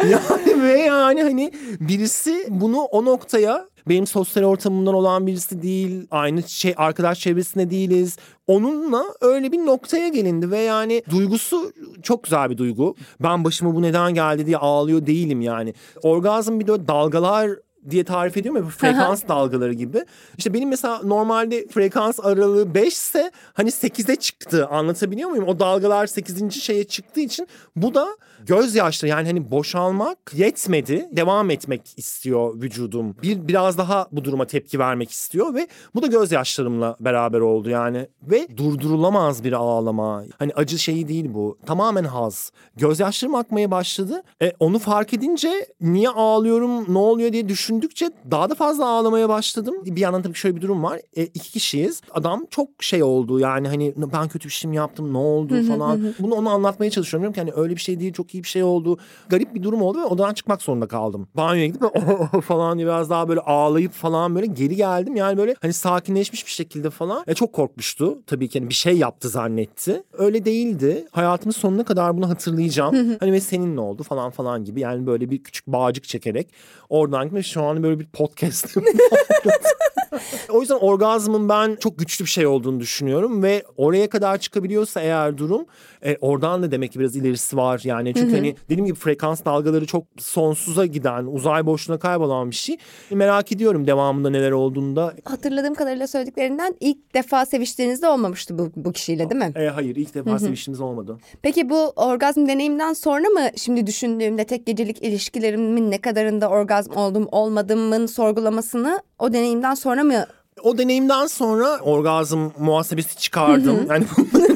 [0.09, 6.07] yani ve yani hani birisi bunu o noktaya benim sosyal ortamımdan olan birisi değil.
[6.11, 8.17] Aynı şey arkadaş çevresinde değiliz.
[8.47, 11.71] Onunla öyle bir noktaya gelindi ve yani duygusu
[12.03, 12.95] çok güzel bir duygu.
[13.23, 15.73] Ben başıma bu neden geldi diye ağlıyor değilim yani.
[16.03, 17.49] Orgazm bir de dalgalar
[17.89, 20.05] diye tarif ediyorum ya bu frekans dalgaları gibi.
[20.37, 25.47] İşte benim mesela normalde frekans aralığı 5 ise hani 8'e çıktı anlatabiliyor muyum?
[25.47, 26.53] O dalgalar 8.
[26.53, 28.07] şeye çıktığı için bu da
[28.45, 31.09] gözyaşları yani hani boşalmak yetmedi.
[31.11, 33.15] Devam etmek istiyor vücudum.
[33.23, 38.07] Bir biraz daha bu duruma tepki vermek istiyor ve bu da gözyaşlarımla beraber oldu yani.
[38.23, 40.23] Ve durdurulamaz bir ağlama.
[40.39, 41.57] Hani acı şeyi değil bu.
[41.65, 42.51] Tamamen haz.
[42.75, 44.23] Gözyaşlarım akmaya başladı.
[44.41, 49.75] E, onu fark edince niye ağlıyorum ne oluyor diye düşündükçe daha da fazla ağlamaya başladım.
[49.85, 50.99] Bir yandan tabii şöyle bir durum var.
[51.15, 52.01] E, iki kişiyiz.
[52.11, 56.13] Adam çok şey oldu yani hani ben kötü bir şey mi yaptım ne oldu falan.
[56.19, 57.21] Bunu ona anlatmaya çalışıyorum.
[57.21, 58.97] Diyorum ki hani öyle bir şey değil çok iyi bir şey oldu.
[59.29, 61.27] Garip bir durum oldu ve odadan çıkmak zorunda kaldım.
[61.35, 65.15] Banyoya gidip böyle falan diye biraz daha böyle ağlayıp falan böyle geri geldim.
[65.15, 67.23] Yani böyle hani sakinleşmiş bir şekilde falan.
[67.27, 68.19] E, çok korkmuştu.
[68.27, 70.03] Tabii ki hani bir şey yaptı zannetti.
[70.13, 71.07] Öyle değildi.
[71.11, 73.17] Hayatımın sonuna kadar bunu hatırlayacağım.
[73.19, 74.79] hani ve senin ne oldu falan falan gibi.
[74.79, 76.47] Yani böyle bir küçük bağcık çekerek
[76.89, 77.47] oradan gitmiş.
[77.51, 78.77] Şu an böyle bir podcast
[80.49, 85.37] o yüzden orgazmın ben çok güçlü bir şey olduğunu düşünüyorum ve oraya kadar çıkabiliyorsa eğer
[85.37, 85.65] durum
[86.05, 87.81] e, oradan da demek ki biraz ilerisi var.
[87.83, 92.77] Yani çünkü hani dediğim gibi frekans dalgaları çok sonsuza giden uzay boşluğuna kaybolan bir şey.
[93.11, 95.13] Merak ediyorum devamında neler olduğunda.
[95.25, 99.53] Hatırladığım kadarıyla söylediklerinden ilk defa seviştiğinizde olmamıştı bu, bu kişiyle değil mi?
[99.55, 101.17] e, hayır ilk defa seviştiğimiz olmadı.
[101.41, 107.27] Peki bu orgazm deneyimden sonra mı şimdi düşündüğümde tek gecelik ilişkilerimin ne kadarında orgazm oldum
[107.31, 110.25] olmadımın sorgulamasını o deneyimden sonra mı
[110.63, 113.87] O deneyimden sonra orgazm muhasebesi çıkardım.
[113.89, 114.05] yani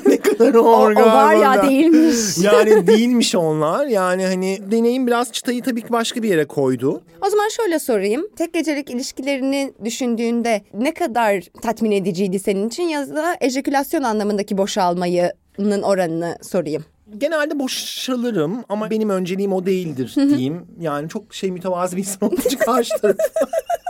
[0.06, 1.10] ne kadar o, o orgazm.
[1.10, 2.38] var ya değilmiş.
[2.43, 3.86] yani değilmiş onlar.
[3.86, 7.02] Yani hani deneyim biraz çıtayı tabii ki başka bir yere koydu.
[7.28, 8.28] O zaman şöyle sorayım.
[8.36, 15.82] Tek gecelik ilişkilerini düşündüğünde ne kadar tatmin ediciydi senin için ya da ejekülasyon anlamındaki boşalmayının
[15.82, 16.86] oranını sorayım.
[17.17, 20.65] Genelde boşalırım ama benim önceliğim o değildir diyeyim.
[20.80, 23.17] Yani çok şey mütevazı bir insan için karşı tarafı.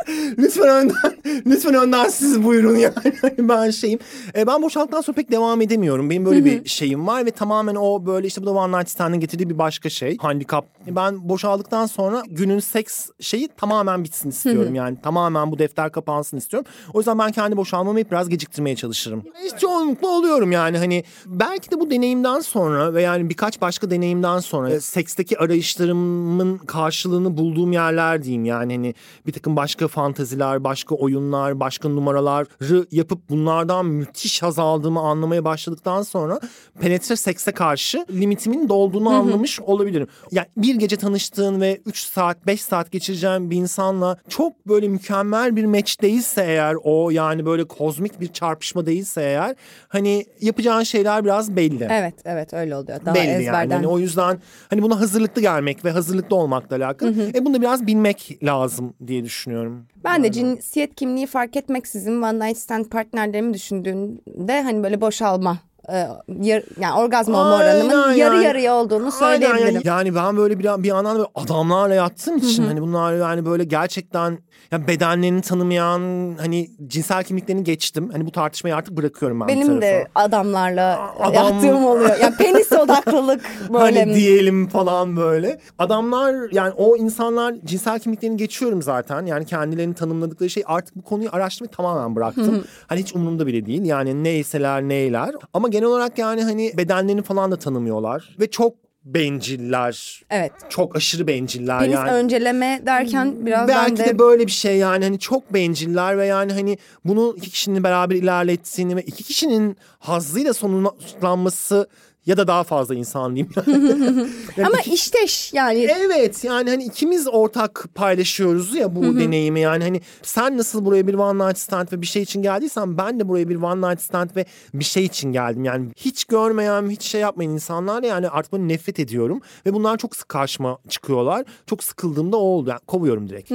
[0.37, 1.13] lütfen önden,
[1.45, 2.93] lütfen önden siz buyurun yani.
[3.39, 3.99] Ben şeyim.
[4.35, 6.09] E, ben boşalttıktan sonra pek devam edemiyorum.
[6.09, 9.19] Benim böyle bir şeyim var ve tamamen o böyle işte bu da One Night Stand'ın
[9.19, 10.17] getirdiği bir başka şey.
[10.17, 10.65] Handikap.
[10.87, 14.75] Ben boşaldıktan sonra günün seks şeyi tamamen bitsin istiyorum.
[14.75, 16.69] yani tamamen bu defter kapansın istiyorum.
[16.93, 19.23] O yüzden ben kendi boşalmamı hep biraz geciktirmeye çalışırım.
[19.43, 24.39] Hiç çoğunlukla oluyorum yani hani belki de bu deneyimden sonra ve yani birkaç başka deneyimden
[24.39, 28.95] sonra e, seksteki arayışlarımın karşılığını bulduğum yerler diyeyim yani hani
[29.27, 36.01] bir takım başka fantaziler, başka oyunlar, başka numaraları yapıp bunlardan müthiş haz aldığımı anlamaya başladıktan
[36.01, 36.39] sonra
[36.79, 40.07] penetre sekse karşı limitimin dolduğunu anlamış olabilirim.
[40.31, 45.55] Yani bir gece tanıştığın ve 3 saat 5 saat geçireceğin bir insanla çok böyle mükemmel
[45.55, 49.55] bir match değilse eğer o yani böyle kozmik bir çarpışma değilse eğer
[49.87, 51.87] hani yapacağın şeyler biraz belli.
[51.91, 53.05] Evet evet öyle oluyor.
[53.05, 53.43] Daha belli yani.
[53.43, 53.75] ezberden.
[53.75, 57.31] Hani o yüzden hani buna hazırlıklı gelmek ve hazırlıklı olmakla alakalı.
[57.35, 59.78] E bunu da biraz bilmek lazım diye düşünüyorum.
[60.03, 65.57] Ben de cinsiyet kimliği fark etmeksizin one night stand partnerlerimi düşündüğümde hani böyle boşalma
[65.89, 66.07] e,
[66.41, 68.43] yar- yani orgazm olma Aynen oranımın yarı yani.
[68.45, 69.73] yarıya olduğunu söyleyebilirim.
[69.73, 69.81] yani.
[69.87, 73.63] Yani ben böyle bir, bir yandan da böyle adamlarla yattığım için hani bunlar yani böyle
[73.63, 74.37] gerçekten
[74.71, 76.01] yani bedenlerini tanımayan
[76.39, 78.09] hani cinsel kimliklerini geçtim.
[78.11, 79.81] Hani bu tartışmayı artık bırakıyorum ben Benim tarafa.
[79.81, 82.17] de adamlarla Adam- yattığım oluyor.
[82.21, 83.41] Yani penis odaklılık
[83.73, 83.99] böyle.
[84.03, 85.59] Hani diyelim falan böyle.
[85.79, 89.25] Adamlar yani o insanlar cinsel kimliklerini geçiyorum zaten.
[89.25, 92.63] Yani kendilerini tanımladıkları şey artık bu konuyu araştırmayı tamamen bıraktım.
[92.87, 93.83] hani hiç umurumda bile değil.
[93.85, 95.35] Yani neyseler neyler.
[95.53, 98.35] Ama genel olarak yani hani bedenlerini falan da tanımıyorlar.
[98.39, 98.73] Ve çok
[99.13, 100.21] benciller.
[100.29, 100.51] Evet.
[100.69, 102.11] Çok aşırı benciller Penis yani.
[102.11, 106.25] önceleme derken biraz Belki ben de, de böyle bir şey yani hani çok benciller ve
[106.25, 111.87] yani hani bunu iki kişinin beraber ilerlettiğini ve iki kişinin hazzıyla sonuçlanması
[112.25, 113.53] ya da daha fazla insan diyeyim.
[114.57, 119.83] Yani ama iki- işteş yani Evet yani hani ikimiz ortak paylaşıyoruz ya bu deneyimi yani
[119.83, 123.27] hani sen nasıl buraya bir one night stand ve bir şey için geldiysen ben de
[123.27, 125.63] buraya bir one night stand ve bir şey için geldim.
[125.65, 130.15] Yani hiç görmeyen hiç şey yapmayan insanlar yani artık böyle nefret ediyorum ve bunlar çok
[130.15, 131.45] sık karşıma çıkıyorlar.
[131.67, 133.51] Çok sıkıldığımda o oldu yani kovuyorum direkt.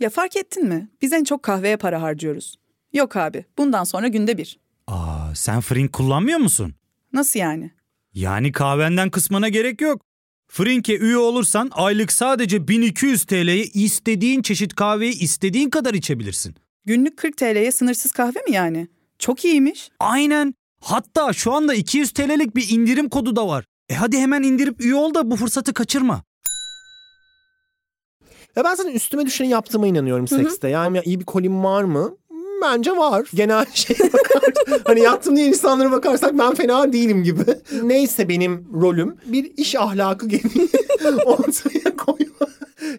[0.00, 0.88] Ya fark ettin mi?
[1.02, 2.56] Biz en çok kahveye para harcıyoruz.
[2.92, 4.58] Yok abi, bundan sonra günde bir.
[5.34, 6.74] Sen Frink kullanmıyor musun?
[7.12, 7.70] Nasıl yani?
[8.14, 10.02] Yani kahvenden kısmına gerek yok.
[10.48, 16.54] Frink'e üye olursan aylık sadece 1200 TL'ye istediğin çeşit kahveyi istediğin kadar içebilirsin.
[16.84, 18.88] Günlük 40 TL'ye sınırsız kahve mi yani?
[19.18, 19.90] Çok iyiymiş.
[20.00, 20.54] Aynen.
[20.80, 23.64] Hatta şu anda 200 TL'lik bir indirim kodu da var.
[23.88, 26.22] E hadi hemen indirip üye ol da bu fırsatı kaçırma.
[28.56, 30.68] Ya ben zaten üstüme düşeni yaptığıma inanıyorum sekste.
[30.68, 32.16] Yani ya iyi bir kolim var mı?
[32.62, 33.26] Bence var.
[33.34, 34.52] Genel şey bakar.
[34.84, 37.40] hani yaptım diye insanlara bakarsak ben fena değilim gibi.
[37.82, 40.68] Neyse benim rolüm bir iş ahlakı gereği
[41.24, 42.50] ortaya koyma.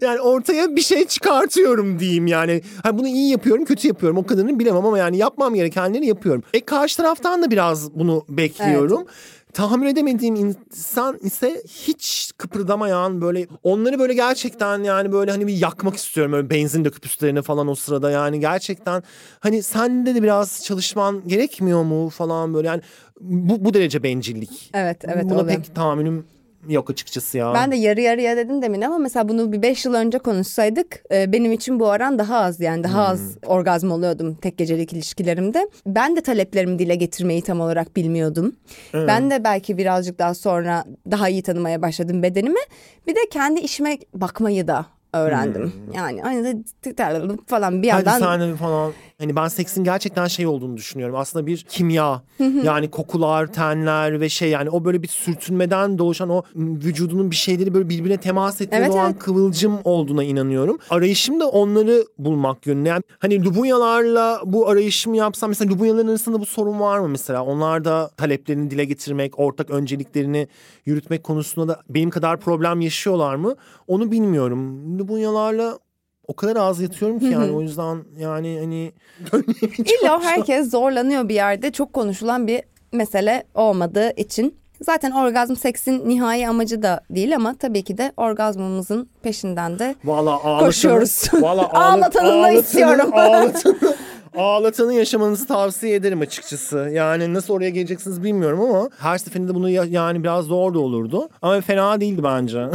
[0.02, 2.62] Yani ortaya bir şey çıkartıyorum diyeyim yani.
[2.84, 4.18] Ha bunu iyi yapıyorum, kötü yapıyorum.
[4.18, 6.44] O kadarını bilemem ama yani yapmam gerekenleri yapıyorum.
[6.54, 9.06] E karşı taraftan da biraz bunu bekliyorum.
[9.54, 15.96] Tahammül edemediğim insan ise hiç kıpırdamayan böyle onları böyle gerçekten yani böyle hani bir yakmak
[15.96, 19.04] istiyorum böyle benzin döküp üstlerine falan o sırada yani gerçekten
[19.40, 22.82] hani sende de biraz çalışman gerekmiyor mu falan böyle yani
[23.22, 24.72] bu, bu derece bencillik.
[24.74, 25.48] Evet, evet, Buna oluyor.
[25.58, 26.26] pek tahammülüm
[26.70, 27.54] yok açıkçası ya.
[27.54, 31.32] Ben de yarı yarıya dedim demin ama mesela bunu bir beş yıl önce konuşsaydık e,
[31.32, 35.70] benim için bu oran daha az yani daha az orgazm oluyordum tek gecelik ilişkilerimde.
[35.86, 38.56] Ben de taleplerimi dile getirmeyi tam olarak bilmiyordum.
[38.94, 42.60] Ben de belki birazcık daha sonra daha iyi tanımaya başladım bedenimi.
[43.08, 45.74] Bir de kendi işime bakmayı da öğrendim.
[45.96, 46.64] Yani aynı
[46.98, 48.94] da falan bir Hadi yandan sen de falan.
[49.22, 51.16] Hani ben seksin gerçekten şey olduğunu düşünüyorum.
[51.16, 52.22] Aslında bir kimya.
[52.64, 57.74] yani kokular, tenler ve şey yani o böyle bir sürtünmeden doğuşan o vücudunun bir şeyleri
[57.74, 59.20] böyle birbirine temas ettiği Evet, o an evet.
[59.20, 60.78] kıvılcım olduğuna inanıyorum.
[60.90, 62.90] Arayışım da onları bulmak yönünde.
[62.90, 67.44] Yani hani Lubunyalarla bu arayışımı yapsam mesela Lubunyaların arasında bu sorun var mı mesela?
[67.46, 70.48] Onlar da taleplerini dile getirmek, ortak önceliklerini
[70.86, 73.56] yürütmek konusunda da benim kadar problem yaşıyorlar mı?
[73.88, 75.00] Onu bilmiyorum.
[75.00, 75.80] Lubunyalarla
[76.28, 78.92] o kadar az yatıyorum ki yani o yüzden yani hani
[79.78, 81.72] İlla herkes zorlanıyor bir yerde.
[81.72, 84.62] Çok konuşulan bir mesele olmadığı için.
[84.82, 90.32] Zaten orgazm seksin nihai amacı da değil ama tabii ki de orgazmımızın peşinden de Valla
[90.32, 91.30] ağlatanı, Koşuyoruz.
[91.34, 93.10] Valla Ağlatanını da istiyorum.
[93.14, 93.76] Ağlatanı,
[94.36, 96.90] ağlatanı yaşamanızı tavsiye ederim açıkçası.
[96.94, 101.30] Yani nasıl oraya geleceksiniz bilmiyorum ama her seferinde bunu ya- yani biraz zor da olurdu.
[101.42, 102.66] Ama fena değildi bence.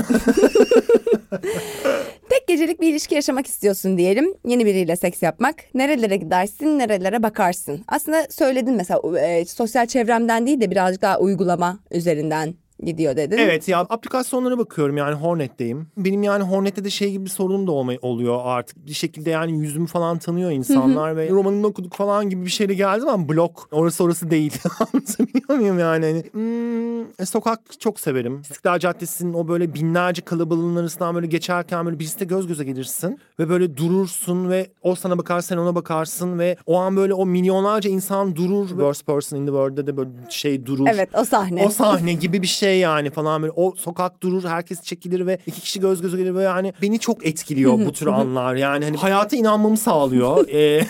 [2.30, 4.34] tek gecelik bir ilişki yaşamak istiyorsun diyelim.
[4.44, 5.54] Yeni biriyle seks yapmak.
[5.74, 7.84] Nerelere gidersin, nerelere bakarsın.
[7.88, 13.38] Aslında söyledin mesela e, sosyal çevremden değil de birazcık daha uygulama üzerinden gidiyor dedin.
[13.38, 15.86] Evet ya aplikasyonlara bakıyorum yani Hornet'teyim.
[15.96, 18.86] Benim yani Hornet'te de şey gibi bir sorunum da olmay oluyor artık.
[18.86, 23.08] Bir şekilde yani yüzümü falan tanıyor insanlar ve romanını okuduk falan gibi bir şeyle geldim
[23.08, 24.58] ama blok orası orası değil.
[24.80, 26.06] Anlatabiliyor muyum yani?
[26.06, 28.40] Hani, hmm, e, sokak çok severim.
[28.40, 33.48] İstiklal Caddesi'nin o böyle binlerce kalabalığın arasından böyle geçerken böyle birisiyle göz göze gelirsin ve
[33.48, 37.90] böyle durursun ve o sana bakar sen ona bakarsın ve o an böyle o milyonlarca
[37.90, 38.68] insan durur.
[38.68, 40.86] Worst person in the world'de de böyle şey durur.
[40.92, 41.66] Evet o sahne.
[41.66, 45.60] O sahne gibi bir şey yani falan böyle o sokak durur herkes çekilir ve iki
[45.60, 49.36] kişi göz göze gelir ve yani beni çok etkiliyor bu tür anlar yani hani hayata
[49.36, 50.46] inanmamı sağlıyor.
[50.56, 50.82] Ee,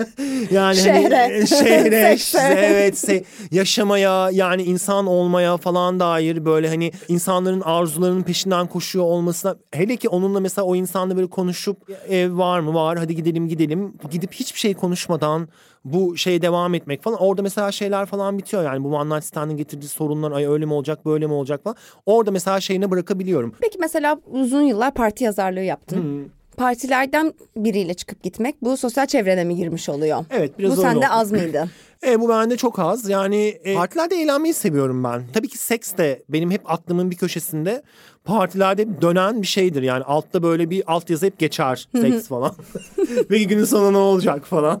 [0.50, 1.16] yani Şehre.
[1.16, 2.38] hani şehre Sekse.
[2.56, 9.56] evet se- yaşamaya yani insan olmaya falan dair böyle hani insanların arzularının peşinden koşuyor olmasına
[9.72, 11.76] hele ki onunla mesela o insanla böyle konuşup
[12.08, 15.48] ev var mı var hadi gidelim gidelim gidip hiçbir şey konuşmadan
[15.84, 19.56] bu şey devam etmek falan orada mesela şeyler falan bitiyor yani bu One Night Stand'ın
[19.56, 23.54] getirdiği sorunlar ay öyle mi olacak böyle mi olacak falan orada mesela şeyine bırakabiliyorum.
[23.60, 26.30] Peki mesela uzun yıllar parti yazarlığı yaptın.
[26.56, 30.24] Partilerden biriyle çıkıp gitmek bu sosyal çevrene mi girmiş oluyor?
[30.30, 31.06] Evet biraz Bu sende oldu.
[31.10, 31.68] az mıydı?
[32.06, 33.08] E, bu bende çok az.
[33.08, 35.22] Yani e, partilerde eğlenmeyi seviyorum ben.
[35.32, 37.82] Tabii ki seks de benim hep aklımın bir köşesinde
[38.24, 39.82] partilerde dönen bir şeydir.
[39.82, 42.54] Yani altta böyle bir altyazı hep geçer seks falan.
[43.30, 44.80] Ve günün sonu ne olacak falan.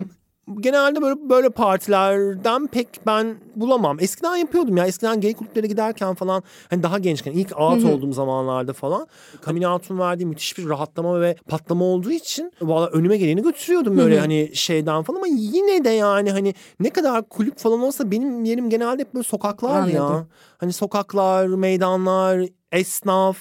[0.60, 4.00] Genelde böyle böyle partilerden pek ben bulamam.
[4.00, 4.86] Eskiden yapıyordum ya.
[4.86, 9.06] Eskiden gay kulüplere giderken falan hani daha gençken ilk out olduğum zamanlarda falan
[9.44, 14.20] coming out'un verdiği müthiş bir rahatlama ve patlama olduğu için valla önüme geleni götürüyordum böyle
[14.20, 18.70] hani şeyden falan ama yine de yani hani ne kadar kulüp falan olsa benim yerim
[18.70, 20.26] genelde hep böyle sokaklardı ya.
[20.58, 23.38] Hani sokaklar, meydanlar, esnaf,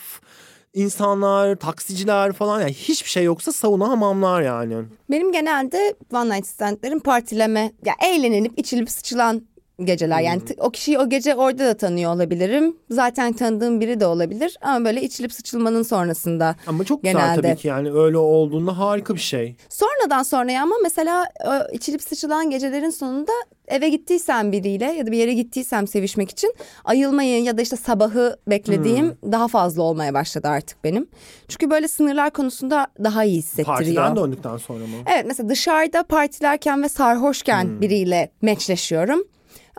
[0.74, 4.76] insanlar, taksiciler falan yani hiçbir şey yoksa sauna hamamlar yani.
[5.12, 9.42] Benim genelde one night standlerim partileme, ya eğlenilip içilip sıçılan
[9.86, 10.20] geceler.
[10.22, 12.76] Yani t- o kişiyi o gece orada da tanıyor olabilirim.
[12.90, 16.56] Zaten tanıdığım biri de olabilir ama böyle içilip sıçılmanın sonrasında.
[16.68, 17.42] Ama çok güzel Genelde.
[17.42, 19.56] tabii ki yani öyle olduğunda harika bir şey.
[19.70, 23.32] Sonradan sonraya ama mesela o içilip sıçılan gecelerin sonunda
[23.68, 26.54] eve gittiysem biriyle ya da bir yere gittiysem sevişmek için
[26.86, 31.08] ayılmayı ya da işte sabahı beklediğim daha fazla olmaya başladı artık benim.
[31.48, 33.78] Çünkü böyle sınırlar konusunda daha iyi hissettiriyor.
[33.78, 34.96] Partiden döndükten sonra mı?
[35.14, 39.24] Evet mesela dışarıda partilerken ve sarhoşken biriyle meçleşiyorum.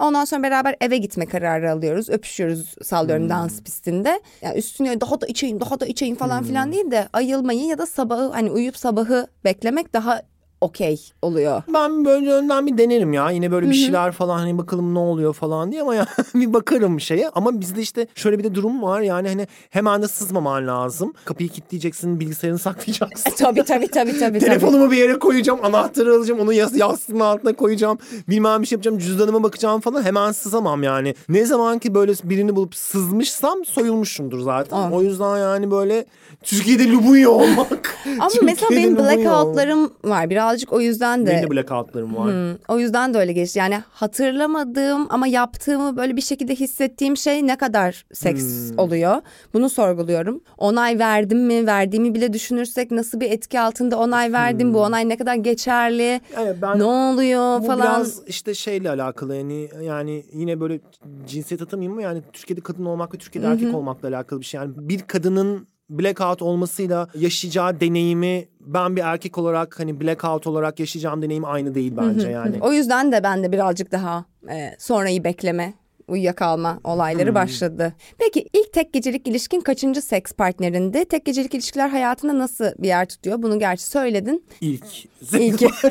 [0.00, 2.10] Ondan sonra beraber eve gitme kararı alıyoruz.
[2.10, 4.20] Öpüşüyoruz sallıyorum dans pistinde.
[4.42, 7.86] Yani üstüne daha da içeyim daha da içeyim falan filan değil de ayılmayı ya da
[7.86, 10.22] sabahı hani uyuyup sabahı beklemek daha
[10.60, 11.62] okey oluyor.
[11.74, 13.30] Ben böyle önden bir denerim ya.
[13.30, 17.00] Yine böyle bir şeyler falan hani bakalım ne oluyor falan diye ama ya bir bakarım
[17.00, 17.28] şeye.
[17.28, 19.00] Ama bizde işte şöyle bir de durum var.
[19.00, 21.12] Yani hani hemen de sızmaman lazım.
[21.24, 23.32] Kapıyı kilitleyeceksin, bilgisayarını saklayacaksın.
[23.38, 24.18] tabii tabii tabii tabii.
[24.18, 24.38] tabii.
[24.38, 27.98] Telefonumu bir yere koyacağım, anahtarı alacağım, onu yas yastığın altına koyacağım.
[28.28, 30.02] Bilmem bir şey yapacağım, cüzdanıma bakacağım falan.
[30.02, 31.14] Hemen sızamam yani.
[31.28, 34.76] Ne zaman ki böyle birini bulup sızmışsam soyulmuşumdur zaten.
[34.76, 34.90] Aa.
[34.92, 36.04] O yüzden yani böyle
[36.42, 37.96] Türkiye'de Lubunya olmak.
[38.20, 39.24] Ama mesela Türkiye'de benim Lubunya olmak.
[39.26, 40.30] blackoutlarım var.
[40.50, 41.30] Birazcık o yüzden de.
[41.30, 42.26] Benim de blackoutlarım var.
[42.32, 43.58] Hmm, o yüzden de öyle geçti.
[43.58, 48.78] Yani hatırlamadığım ama yaptığımı böyle bir şekilde hissettiğim şey ne kadar seks Hmm.
[48.78, 49.16] oluyor.
[49.54, 50.40] Bunu sorguluyorum.
[50.58, 51.66] Onay verdim mi?
[51.66, 54.74] Verdiğimi bile düşünürsek nasıl bir etki altında onay verdim?
[54.74, 56.20] Bu onay ne kadar geçerli?
[56.34, 56.42] Hmm.
[56.44, 57.80] Evet, ben- ne oluyor Bu falan.
[57.80, 60.80] biraz işte şeyle alakalı yani yani yine böyle
[61.26, 64.60] cinsiyet atamayayım mı yani Türkiye'de kadın olmak ve Türkiye'de erkek olmakla alakalı bir şey.
[64.60, 71.22] Yani bir kadının blackout olmasıyla yaşayacağı deneyimi ben bir erkek olarak hani blackout olarak yaşayacağım
[71.22, 72.56] deneyim aynı değil bence yani.
[72.60, 75.74] O yüzden de ben de birazcık daha e, sonrayı bekleme
[76.10, 77.92] uyuyakalma olayları başladı.
[78.18, 81.04] Peki ilk tek gecelik ilişkin kaçıncı seks partnerinde?
[81.04, 83.42] Tek gecelik ilişkiler hayatında nasıl bir yer tutuyor?
[83.42, 84.44] Bunu gerçi söyledin.
[84.60, 84.84] İlk.
[85.32, 85.60] İlk.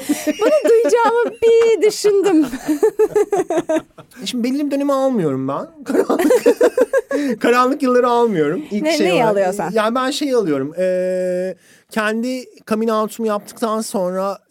[0.41, 2.47] Bunu duyacağımı bir düşündüm.
[4.25, 5.67] Şimdi belli dönemi almıyorum ben.
[5.84, 6.45] Karanlık,
[7.41, 8.63] karanlık yılları almıyorum.
[8.71, 9.71] İlk Ne- şey neyi olarak- alıyorsan?
[9.73, 10.73] Yani ben şeyi alıyorum.
[10.79, 11.55] Ee,
[11.91, 13.82] kendi coming out'umu yaptıktan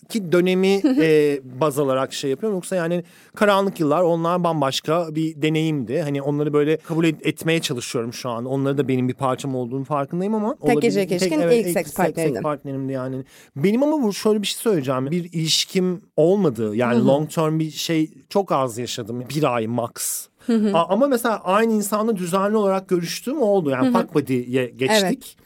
[0.09, 0.67] sonraki dönemi
[1.03, 2.57] e, baz alarak şey yapıyorum.
[2.57, 6.01] Yoksa yani karanlık yıllar onlar bambaşka bir deneyimdi.
[6.03, 8.45] Hani onları böyle kabul et- etmeye çalışıyorum şu an.
[8.45, 10.57] Onları da benim bir parçam olduğunu farkındayım ama.
[10.61, 10.81] olabilir.
[10.83, 12.43] gecelik ilişkin ilk seks partnerindin.
[12.43, 13.25] partnerimdi yani.
[13.57, 15.11] Benim ama bu şöyle bir şey söyleyeceğim.
[15.11, 16.77] Bir ilişkim olmadı.
[16.77, 19.25] Yani long term bir şey çok az yaşadım.
[19.37, 20.27] Bir ay max.
[20.75, 23.71] A- ama mesela aynı insanla düzenli olarak görüştüğüm oldu.
[23.71, 25.37] Yani fuck buddy'ye geçtik.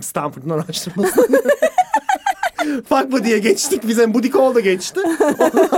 [0.00, 1.28] Stanford'un araştırması.
[2.88, 3.88] Fuck buddy'ye geçtik.
[3.88, 5.00] Bize call da geçti.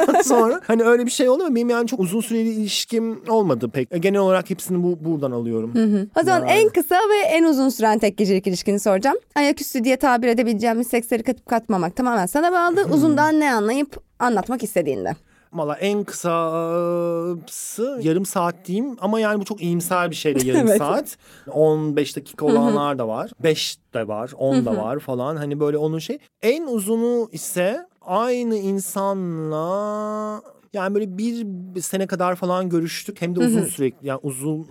[0.09, 3.71] Ondan sonra hani öyle bir şey oldu ama benim yani çok uzun süreli ilişkim olmadı
[3.71, 3.89] pek.
[3.93, 5.73] E, Genel olarak hepsini bu buradan alıyorum.
[6.21, 9.17] O zaman en kısa ve en uzun süren tek gecelik ilişkini soracağım.
[9.35, 12.85] Ayaküstü diye tabir edebileceğimiz seksleri katıp katmamak tamamen sana bağlı.
[12.95, 15.17] Uzundan ne anlayıp anlatmak istediğinde.
[15.53, 20.79] Valla en kısası yarım saat diyeyim ama yani bu çok iyimser bir şeyle yarım Evet.
[20.79, 21.19] saat.
[21.53, 23.31] 15 dakika olanlar da var.
[23.43, 25.37] 5 de var, 10 da var falan.
[25.37, 26.19] Hani böyle onun şey.
[26.43, 31.47] En uzunu ise aynı insanla yani böyle bir
[31.81, 33.23] sene kadar falan görüştük.
[33.23, 34.69] Hem de uzun sürekli yani uzun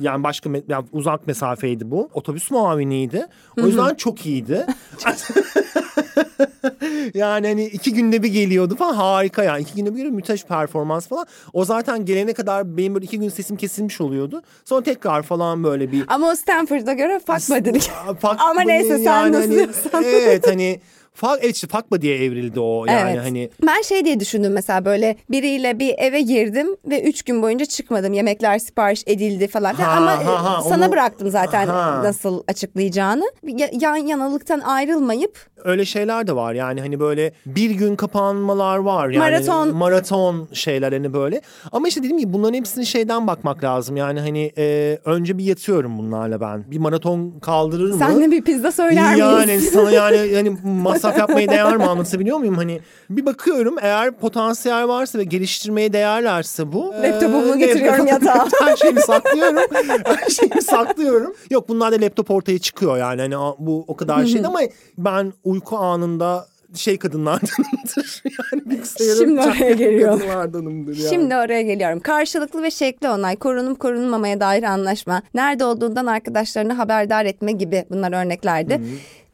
[0.00, 2.08] yani başka me- yani uzak mesafeydi bu.
[2.14, 3.26] Otobüs muaviniydi.
[3.62, 4.66] O yüzden çok iyiydi.
[7.14, 9.62] yani hani iki günde bir geliyordu falan harika yani.
[9.62, 11.26] iki günde bir geliyor müthiş performans falan.
[11.52, 14.42] O zaten gelene kadar benim böyle iki gün sesim kesilmiş oluyordu.
[14.64, 17.40] Sonra tekrar falan böyle bir Ama o Stanford'a göre fuck.
[18.20, 20.04] Fuck Ama buddy neyse, sen nasıl hani, diyorsan.
[20.04, 20.80] Evet hani
[21.40, 23.24] evet işte fuck buddy'ye evrildi o yani evet.
[23.24, 23.50] hani.
[23.66, 28.12] Ben şey diye düşündüm mesela böyle biriyle bir eve girdim ve üç gün boyunca çıkmadım.
[28.12, 29.74] Yemekler sipariş edildi falan.
[29.74, 32.00] Ha, Ama ha, ha, e, sana onu- bıraktım zaten Ha.
[32.04, 33.24] nasıl açıklayacağını.
[33.42, 39.08] Ya- Yan yanalıktan ayrılmayıp öyle şeyler de var yani hani böyle bir gün kapanmalar var
[39.08, 39.76] yani Maraton.
[39.76, 41.40] maraton şeyler hani böyle
[41.72, 45.98] ama işte dediğim gibi bunların hepsini şeyden bakmak lazım yani hani e, önce bir yatıyorum
[45.98, 47.98] bunlarla ben bir maraton kaldırır mı?
[47.98, 49.70] sen de bir pizza söyler yani miyiz?
[49.72, 50.50] sana yani hani
[51.04, 52.54] masraf yapmaya değer mi anlatabiliyor muyum?
[52.56, 56.94] Hani bir bakıyorum eğer potansiyel varsa ve geliştirmeye değerlerse bu.
[57.02, 58.48] Laptopumu eee, getiriyorum yatağa.
[58.60, 59.62] Her şeyimi saklıyorum.
[60.04, 61.34] Her şeyimi saklıyorum.
[61.50, 63.20] Yok bunlar da laptop ortaya çıkıyor yani.
[63.20, 64.60] Hani bu o kadar şey ama
[64.98, 68.22] ben uyku anında şey kadınlardanımdır.
[69.00, 70.18] Yani Şimdi oraya geliyorum.
[70.18, 71.10] kadınlardanımdır yani.
[71.10, 72.00] Şimdi oraya geliyorum.
[72.00, 78.24] Karşılıklı ve şekli onay, korunup korunmamaya dair anlaşma, nerede olduğundan arkadaşlarını haberdar etme gibi bunlar
[78.24, 78.80] örneklerdi.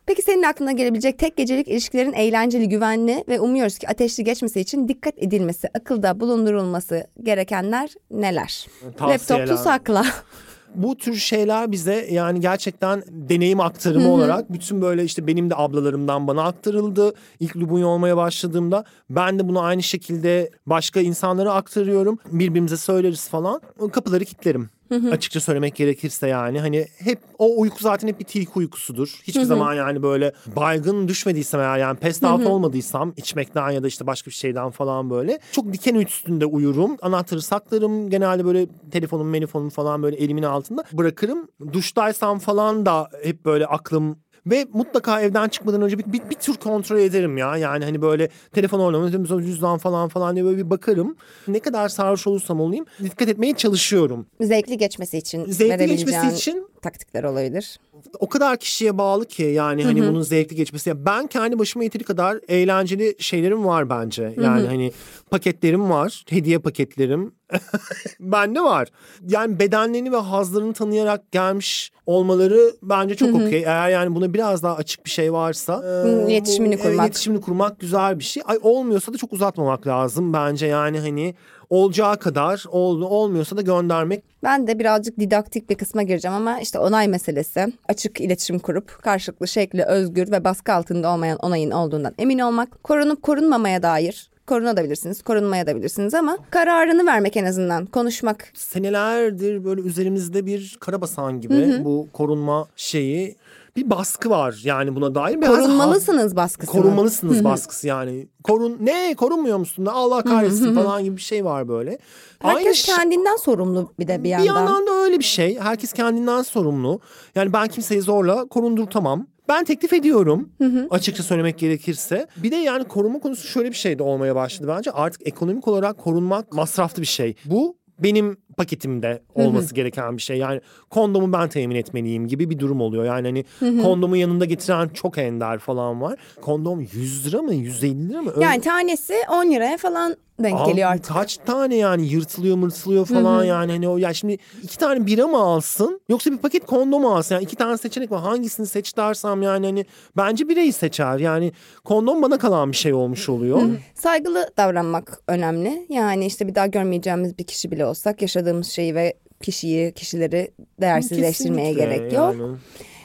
[0.06, 4.88] Peki senin aklına gelebilecek tek gecelik ilişkilerin eğlenceli, güvenli ve umuyoruz ki ateşli geçmesi için
[4.88, 8.66] dikkat edilmesi, akılda bulundurulması gerekenler neler?
[9.00, 10.06] Laptopu sakla.
[10.74, 16.26] bu tür şeyler bize yani gerçekten deneyim aktarımı olarak bütün böyle işte benim de ablalarımdan
[16.26, 17.14] bana aktarıldı.
[17.40, 22.18] İlk Lubunya olmaya başladığımda ben de bunu aynı şekilde başka insanlara aktarıyorum.
[22.32, 23.60] Birbirimize söyleriz falan.
[23.92, 24.70] Kapıları kilitlerim.
[25.12, 29.20] Açıkça söylemek gerekirse yani hani hep o uyku zaten hep bir tilki uykusudur.
[29.24, 34.06] Hiçbir zaman yani böyle baygın düşmediysem eğer yani pest out olmadıysam içmekten ya da işte
[34.06, 36.96] başka bir şeyden falan böyle çok diken üstünde uyurum.
[37.02, 38.10] Anahtarı saklarım.
[38.10, 41.48] Genelde böyle telefonum, telefonum falan böyle elimin altında bırakırım.
[41.72, 46.54] Duştaysam falan da hep böyle aklım ve mutlaka evden çıkmadan önce bir, bir, bir tür
[46.54, 47.56] kontrol ederim ya.
[47.56, 51.16] Yani hani böyle telefon orlamı, cüzdan falan falan diye böyle bir bakarım.
[51.48, 54.26] Ne kadar sarhoş olursam olayım dikkat etmeye çalışıyorum.
[54.40, 57.78] Zevkli geçmesi için Zevkli geçmesi için taktikler olabilir.
[58.18, 60.88] o kadar kişiye bağlı ki yani hani bunun zevkli geçmesi.
[60.88, 64.34] Ya ben kendi başıma yeteri kadar eğlenceli şeylerim var bence.
[64.42, 64.92] Yani hani
[65.30, 67.34] paketlerim var, hediye paketlerim.
[68.20, 68.88] Bende var.
[69.28, 73.62] Yani bedenlerini ve hazlarını tanıyarak gelmiş olmaları bence çok okey.
[73.66, 75.82] Eğer yani buna biraz daha açık bir şey varsa.
[75.82, 77.06] Hı, e, iletişimini bu- kurmak.
[77.06, 78.42] iletişimini kurmak güzel bir şey.
[78.46, 81.34] Ay olmuyorsa da çok uzatmamak lazım bence yani hani
[81.70, 86.78] olacağı kadar oldu olmuyorsa da göndermek Ben de birazcık didaktik bir kısma gireceğim ama işte
[86.78, 92.38] onay meselesi, açık iletişim kurup karşılıklı şekli özgür ve baskı altında olmayan onayın olduğundan emin
[92.38, 98.48] olmak, korunup korunmamaya dair korunabilirsiniz, korunmaya da bilirsiniz ama kararını vermek en azından konuşmak.
[98.54, 103.36] senelerdir böyle üzerimizde bir karabasan gibi bu korunma şeyi
[103.76, 105.40] bir baskı var yani buna dair.
[105.40, 106.72] Biraz Korunmalısınız baskısı.
[106.72, 108.28] ha- korunmalısınız baskısı yani.
[108.44, 111.98] Korun ne korunmuyor musun da Allah kahretsin falan gibi bir şey var böyle.
[112.42, 114.44] Aynı Herkes şey- kendinden sorumlu bir de bir bir yandan.
[114.46, 115.58] yandan da öyle bir şey.
[115.60, 117.00] Herkes kendinden sorumlu.
[117.34, 119.26] Yani ben kimseyi zorla korundurtamam.
[119.48, 120.48] Ben teklif ediyorum
[120.90, 122.26] açıkça söylemek gerekirse.
[122.36, 124.90] Bir de yani koruma konusu şöyle bir şey de olmaya başladı bence.
[124.90, 127.34] Artık ekonomik olarak korunmak masraflı bir şey.
[127.44, 130.38] Bu benim paketimde olması gereken bir şey.
[130.38, 133.04] Yani kondomu ben temin etmeliyim gibi bir durum oluyor.
[133.04, 133.44] Yani hani
[133.82, 136.18] kondomu yanında getiren çok ender falan var.
[136.40, 138.30] Kondom 100 lira mı 150 lira mı?
[138.34, 141.12] Öyle- Yani tanesi 10 liraya falan denk Abi geliyor artık.
[141.14, 145.38] Kaç tane yani yırtılıyor mırtılıyor falan yani hani o ya şimdi iki tane bira mı
[145.38, 149.42] alsın yoksa bir paket kondom mu alsın yani iki tane seçenek var hangisini seç dersem
[149.42, 149.84] yani hani
[150.16, 151.52] bence birayı seçer yani
[151.84, 153.62] kondom bana kalan bir şey olmuş oluyor.
[153.94, 155.86] Saygılı davranmak önemli.
[155.88, 161.74] Yani işte bir daha görmeyeceğimiz bir kişi bile olsak yaşadığımız şeyi ve kişiyi, kişileri değersizleştirmeye
[161.74, 162.34] Kesinlikle gerek yok.
[162.38, 162.56] yani.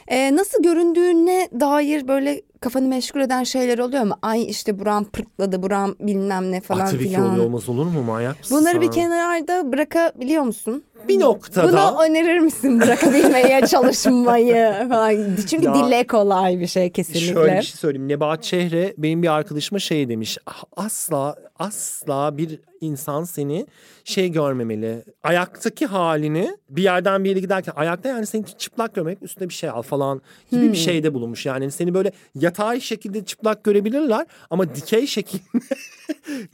[0.08, 4.14] Ee, nasıl göründüğüne dair böyle kafanı meşgul eden şeyler oluyor mu?
[4.22, 8.02] Ay işte buram pırtladı, buram bilmem ne falan Aa, tabii ki oluyor olmaz olur mu
[8.04, 8.92] manyak mısın Bunları bir sen?
[8.94, 10.84] kenarda bırakabiliyor musun?
[11.08, 14.74] Bir noktada Buna önerir misin bırakabilmeye çalışmayı?
[14.90, 15.36] falan?
[15.50, 17.34] Çünkü Ya, dile kolay bir şey kesinlikle.
[17.34, 18.08] Şöyle bir şey söyleyeyim.
[18.08, 20.38] Nebahat Çehre benim bir arkadaşıma şey demiş.
[20.48, 23.66] "Ah, Asla asla bir insan seni
[24.04, 25.04] şey görmemeli.
[25.24, 29.70] Ayaktaki halini bir yerden bir yere giderken ayakta yani seni çıplak görmek üstüne bir şey
[29.70, 30.22] al falan
[30.52, 30.72] gibi Hmm.
[30.72, 31.46] bir şeyde bulunmuş.
[31.46, 35.44] Yani seni böyle yatay şekilde çıplak görebilirler ama dikey şekilde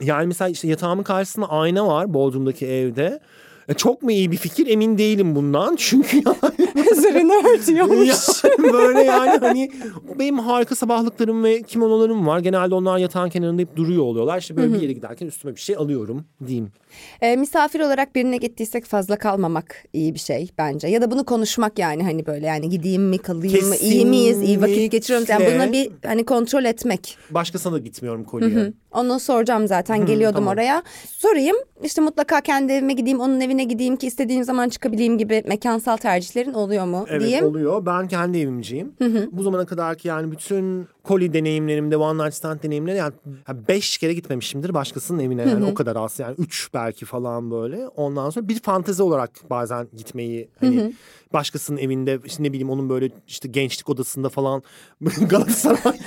[0.00, 3.20] yani mesela işte yatağımın karşısında ayna var Bodrum'daki evde.
[3.68, 5.76] E, Çok mu iyi bir fikir emin değilim bundan.
[5.78, 8.44] Çünkü yani Üzerine örtüyormuş.
[8.44, 9.70] yani böyle yani hani
[10.18, 12.38] benim harika sabahlıklarım ve kimonolarım var.
[12.38, 14.38] Genelde onlar yatağın kenarında hep duruyor oluyorlar.
[14.38, 16.72] İşte böyle bir yere giderken üstüme bir şey alıyorum diyeyim.
[17.20, 20.88] Ee, misafir olarak birine gittiysek fazla kalmamak iyi bir şey bence.
[20.88, 24.60] Ya da bunu konuşmak yani hani böyle yani gideyim mi kalayım mı iyi miyiz iyi
[24.62, 25.28] vakit geçiriyoruz.
[25.28, 27.18] Yani buna bir hani kontrol etmek.
[27.30, 28.72] Başkasına da gitmiyorum kolye.
[28.92, 30.52] Onu soracağım zaten geliyordum tamam.
[30.54, 30.82] oraya.
[31.06, 35.96] Sorayım işte mutlaka kendi evime gideyim onun evine gideyim ki istediğim zaman çıkabileyim gibi mekansal
[35.96, 37.44] tercihlerin oluyor mu Evet diyeyim.
[37.44, 37.86] oluyor.
[37.86, 38.92] Ben kendi evimciyim.
[39.32, 43.12] Bu zamana kadar ki yani bütün koli deneyimlerimde, one night stand deneyimleri yani
[43.48, 47.88] yani beş kere gitmemişimdir başkasının evine yani o kadar az yani üç belki falan böyle.
[47.88, 50.92] Ondan sonra bir fantezi olarak bazen gitmeyi hani
[51.32, 54.62] başkasının evinde işte ne bileyim onun böyle işte gençlik odasında falan
[55.28, 55.98] Galatasaray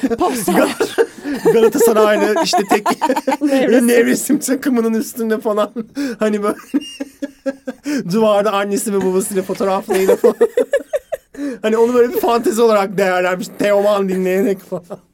[1.53, 2.87] Galatasaraylı işte tek
[3.41, 3.87] Nevresim.
[3.87, 5.71] nevresim takımının üstünde falan
[6.19, 6.57] hani böyle
[8.11, 10.35] duvarda annesi ve babasıyla fotoğraflarıyla falan.
[11.61, 13.47] hani onu böyle bir fantezi olarak değerlenmiş.
[13.59, 15.10] Teoman dinleyerek falan.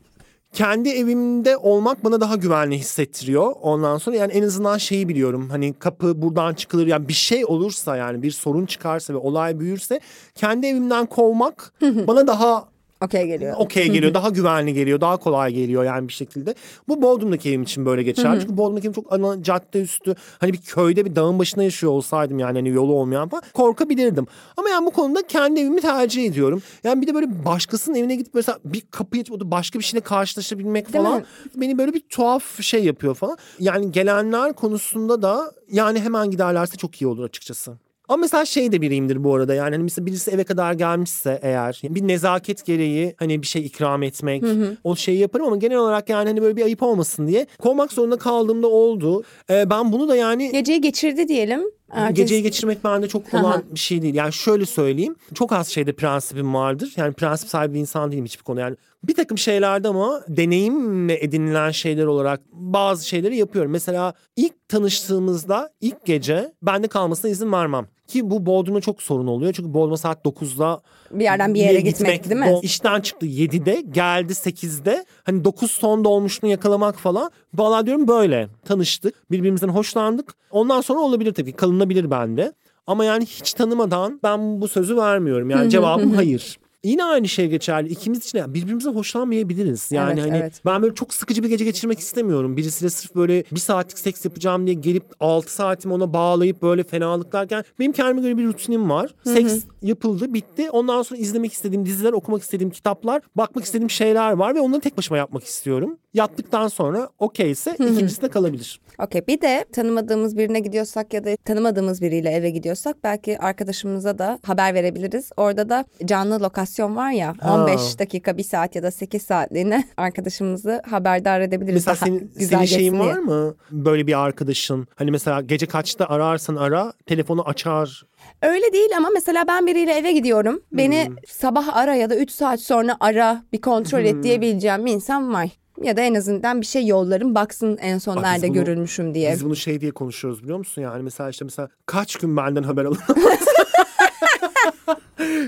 [0.53, 3.53] Kendi evimde olmak bana daha güvenli hissettiriyor.
[3.61, 5.49] Ondan sonra yani en azından şeyi biliyorum.
[5.49, 6.87] Hani kapı buradan çıkılır.
[6.87, 9.99] Yani bir şey olursa yani bir sorun çıkarsa ve olay büyürse
[10.35, 12.67] kendi evimden kovmak bana daha
[13.01, 13.55] Okey geliyor.
[13.57, 14.13] okey geliyor.
[14.13, 15.01] daha güvenli geliyor.
[15.01, 16.55] Daha kolay geliyor yani bir şekilde.
[16.87, 18.37] Bu Bodrum'daki evim için böyle geçer.
[18.41, 20.15] Çünkü Bodrum'daki evim çok ana cadde üstü.
[20.39, 24.27] Hani bir köyde bir dağın başına yaşıyor olsaydım yani hani yolu olmayan falan korkabilirdim.
[24.57, 26.61] Ama yani bu konuda kendi evimi tercih ediyorum.
[26.83, 30.93] Yani bir de böyle başkasının evine gidip mesela bir kapıyı açıp başka bir şeyle karşılaşabilmek
[30.93, 31.25] Değil falan mi?
[31.55, 33.37] beni böyle bir tuhaf şey yapıyor falan.
[33.59, 37.77] Yani gelenler konusunda da yani hemen giderlerse çok iyi olur açıkçası.
[38.09, 41.81] Ama mesela şey de biriyimdir bu arada yani hani mesela birisi eve kadar gelmişse eğer
[41.83, 44.43] bir nezaket gereği hani bir şey ikram etmek
[44.83, 48.17] o şeyi yaparım ama genel olarak yani hani böyle bir ayıp olmasın diye kovmak zorunda
[48.17, 49.23] kaldığımda oldu.
[49.49, 51.61] Ee, ben bunu da yani Geceyi geçirdi diyelim.
[51.91, 53.41] Ertesi- Geceyi geçirmek bende çok Hı hı.
[53.41, 54.15] olan bir şey değil.
[54.15, 55.15] Yani şöyle söyleyeyim.
[55.33, 56.93] Çok az şeyde prensibim vardır.
[56.97, 58.59] Yani prensip sahibi bir insan değilim hiçbir konu.
[58.59, 63.71] Yani bir takım şeylerde ama deneyimle edinilen şeyler olarak bazı şeyleri yapıyorum.
[63.71, 67.87] Mesela ilk tanıştığımızda ilk gece bende kalmasına izin vermem.
[68.07, 69.53] Ki bu Bodrum'da çok sorun oluyor.
[69.53, 72.45] Çünkü Bodrum'a saat 9'da Bir yerden bir yere gitmek, değil mi?
[72.45, 75.05] Bo- İşten çıktı 7'de geldi 8'de.
[75.23, 77.31] Hani 9 son dolmuşunu yakalamak falan.
[77.55, 79.31] Valla diyorum böyle tanıştık.
[79.31, 80.33] Birbirimizden hoşlandık.
[80.51, 82.53] Ondan sonra olabilir tabii kalınabilir bende.
[82.87, 85.49] Ama yani hiç tanımadan ben bu sözü vermiyorum.
[85.49, 86.57] Yani cevabım hayır.
[86.83, 87.89] Yine aynı şey geçerli.
[87.89, 89.91] İkimiz için yani birbirimizden hoşlanmayabiliriz.
[89.91, 90.61] Yani Evet, hani evet.
[90.65, 92.57] ben böyle çok sıkıcı bir gece geçirmek istemiyorum.
[92.57, 97.63] Birisiyle sırf böyle bir saatlik seks yapacağım diye gelip 6 saatimi ona bağlayıp böyle fenalıklarken
[97.79, 99.15] benim kendime göre bir rutinim var.
[99.23, 100.69] Seks yapıldı, bitti.
[100.71, 104.97] Ondan sonra izlemek istediğim diziler, okumak istediğim kitaplar, bakmak istediğim şeyler var ve onları tek
[104.97, 105.97] başıma yapmak istiyorum.
[106.13, 108.81] Yattıktan sonra okeyse ikincisi de kalabilir.
[108.99, 114.39] Okey bir de tanımadığımız birine gidiyorsak ya da tanımadığımız biriyle eve gidiyorsak belki arkadaşımıza da
[114.43, 115.29] haber verebiliriz.
[115.37, 117.55] Orada da canlı lokasyon var ya Ha.
[117.55, 121.87] 15 dakika, 1 saat ya da 8 saatliğine arkadaşımızı haberdar edebiliriz.
[121.87, 123.01] Mesela senin, güzel senin şeyin diye.
[123.03, 123.55] var mı?
[123.71, 124.87] Böyle bir arkadaşın.
[124.95, 128.03] Hani mesela gece kaçta ararsan ara telefonu açar.
[128.41, 130.61] Öyle değil ama mesela ben biriyle eve gidiyorum.
[130.71, 135.33] Beni sabah ara ya da 3 saat sonra ara bir kontrol et diyebileceğim bir insan
[135.33, 135.49] var.
[135.83, 139.31] Ya da en azından bir şey yollarım baksın en son Bak nerede bunu- görülmüşüm diye.
[139.33, 140.81] Biz bunu şey diye konuşuyoruz biliyor musun?
[140.81, 143.15] Yani mesela işte mesela kaç gün benden haber alamazsın?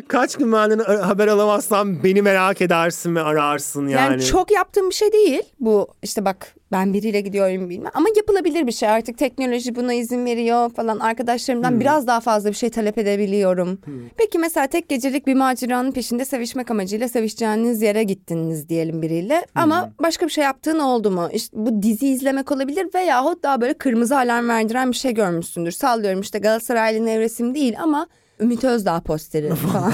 [0.07, 4.11] kaç gün benden haber alamazsan beni merak edersin ve ararsın yani.
[4.11, 7.91] Yani çok yaptığım bir şey değil bu işte bak ben biriyle gidiyorum bilmem.
[7.93, 10.99] Ama yapılabilir bir şey artık teknoloji buna izin veriyor falan.
[10.99, 13.79] Arkadaşlarımdan biraz daha fazla bir şey talep edebiliyorum.
[14.17, 19.45] Peki mesela tek gecelik bir maceranın peşinde sevişmek amacıyla sevişeceğiniz yere gittiniz diyelim biriyle.
[19.55, 21.29] Ama başka bir şey yaptığın oldu mu?
[21.33, 25.71] İşte bu dizi izlemek olabilir veyahut daha böyle kırmızı alarm verdiren bir şey görmüşsündür.
[25.71, 28.07] Sallıyorum işte Galatasaraylı nevresim değil ama
[28.39, 29.93] Ümit Özdağ posteri falan.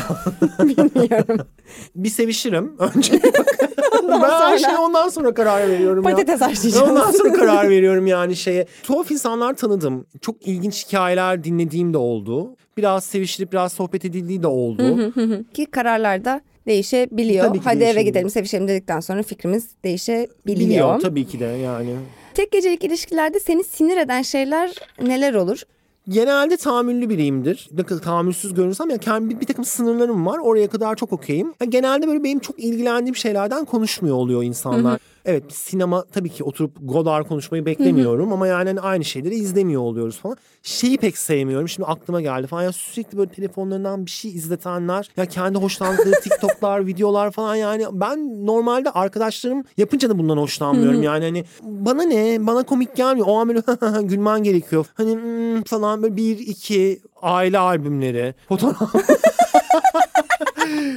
[0.59, 1.47] Bilmiyorum.
[1.95, 3.13] Bir sevişirim önce.
[4.09, 6.11] ben her sonra- şeye ondan sonra karar veriyorum ya.
[6.11, 6.89] Patates haşlayacağız.
[6.89, 8.65] Ondan sonra karar veriyorum yani şeye.
[8.83, 10.05] Tuhaf insanlar tanıdım.
[10.21, 12.55] Çok ilginç hikayeler dinlediğim de oldu.
[12.77, 15.13] Biraz sevişilip biraz sohbet edildiği de oldu.
[15.53, 17.45] Ki kararlarda değişebiliyor.
[17.47, 20.59] Tabii ki Hadi eve gidelim sevişelim dedikten sonra fikrimiz değişebiliyor.
[20.59, 21.95] Biliyor tabii ki de yani.
[22.33, 24.71] Tek gecelik ilişkilerde seni sinir eden şeyler
[25.01, 25.61] neler olur?
[26.09, 27.69] Genelde tahammüllü biriyimdir.
[27.77, 30.37] Ne kadar tahammülsüz görünsem ya kendi bir, takım sınırlarım var.
[30.37, 31.53] Oraya kadar çok okeyim.
[31.61, 34.99] Ya genelde böyle benim çok ilgilendiğim şeylerden konuşmuyor oluyor insanlar.
[35.25, 40.17] Evet sinema tabii ki oturup Godard konuşmayı beklemiyorum ama yani hani aynı şeyleri izlemiyor oluyoruz
[40.17, 40.37] falan.
[40.63, 41.69] Şeyi pek sevmiyorum.
[41.69, 45.09] Şimdi aklıma geldi falan ya sürekli böyle telefonlarından bir şey izletenler.
[45.17, 51.03] Ya kendi hoşlandığı TikTok'lar, videolar falan yani ben normalde arkadaşlarım yapınca da bundan hoşlanmıyorum.
[51.03, 52.47] yani hani bana ne?
[52.47, 53.27] Bana komik gelmiyor.
[53.29, 53.61] O an böyle
[54.01, 54.85] gülmen gerekiyor.
[54.93, 58.95] Hani hmm, falan böyle bir iki aile albümleri, fotoğraf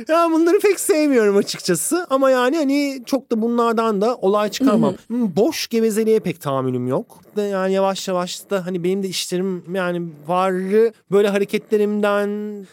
[0.09, 4.95] ya bunları pek sevmiyorum açıkçası ama yani hani çok da bunlardan da olay çıkarmam.
[5.07, 7.21] Hmm, Boş gevezeliğe pek tahammülüm yok.
[7.37, 12.29] Yani yavaş yavaş da hani benim de işlerim yani varı böyle hareketlerimden,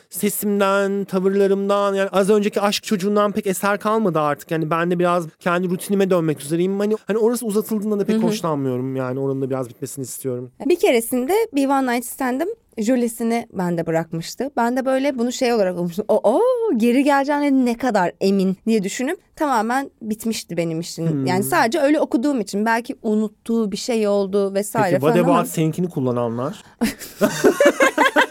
[0.09, 4.51] sesimden, tavırlarımdan yani az önceki aşk çocuğundan pek eser kalmadı artık.
[4.51, 6.79] Yani ben de biraz kendi rutinime dönmek üzereyim.
[6.79, 8.95] Hani hani orası uzatıldığında da pek hoşlanmıyorum.
[8.95, 10.51] Yani oranın da biraz bitmesini istiyorum.
[10.65, 14.51] Bir keresinde bir one night stand'ım jölesini bende bırakmıştı.
[14.57, 16.05] Ben de böyle bunu şey olarak okumuştum.
[16.07, 16.41] O, o
[16.77, 21.25] geri geleceğine ne kadar emin diye düşünüp tamamen bitmişti benim için.
[21.25, 25.47] Yani sadece öyle okuduğum için belki unuttuğu bir şey oldu vesaire Peki falan ama about
[25.47, 26.63] seninkini kullananlar?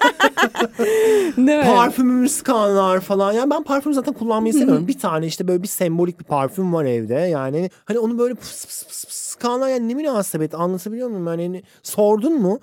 [1.37, 1.65] değil mi?
[1.65, 3.33] Parfümümü sıkanlar falan.
[3.33, 4.89] Yani ben parfüm zaten kullanmayı seviyorum.
[4.89, 7.15] bir tane işte böyle bir sembolik bir parfüm var evde.
[7.15, 11.27] Yani hani onu böyle pıs pıs pıs pıs sıkanlar yani ne münasebet anlatabiliyor muyum?
[11.27, 12.59] Yani hani sordun mu?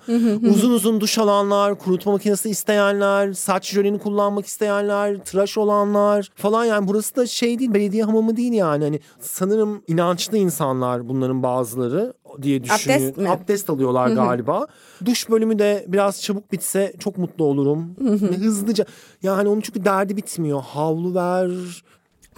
[0.50, 6.88] uzun uzun duş alanlar, kurutma makinesi isteyenler, saç jöleni kullanmak isteyenler, tıraş olanlar falan yani
[6.88, 8.84] burası da şey değil belediye hamamı değil yani.
[8.84, 12.12] Hani sanırım inançlı insanlar bunların bazıları
[12.42, 13.04] diye düşünüyorum.
[13.06, 13.30] Abdest mi?
[13.30, 14.66] Abdest alıyorlar galiba.
[15.04, 17.94] Duş bölümü de biraz çabuk bitse çok mutlu olurum.
[18.00, 18.84] Ve Hızlıca.
[19.22, 20.62] Yani onun çünkü derdi bitmiyor.
[20.62, 21.50] Havlu ver.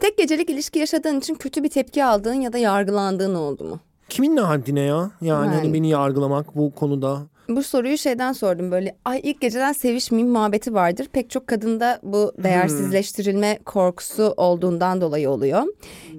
[0.01, 3.81] Tek gecelik ilişki yaşadığın için kötü bir tepki aldığın ya da yargılandığın oldu mu?
[4.09, 5.11] Kimin ne haddine ya?
[5.21, 5.55] Yani Yani.
[5.57, 7.19] hani beni yargılamak bu konuda.
[7.49, 11.07] Bu soruyu şeyden sordum böyle ay ilk geceden sevişmeyeyim muhabbeti vardır.
[11.13, 15.63] Pek çok kadında bu değersizleştirilme korkusu olduğundan dolayı oluyor.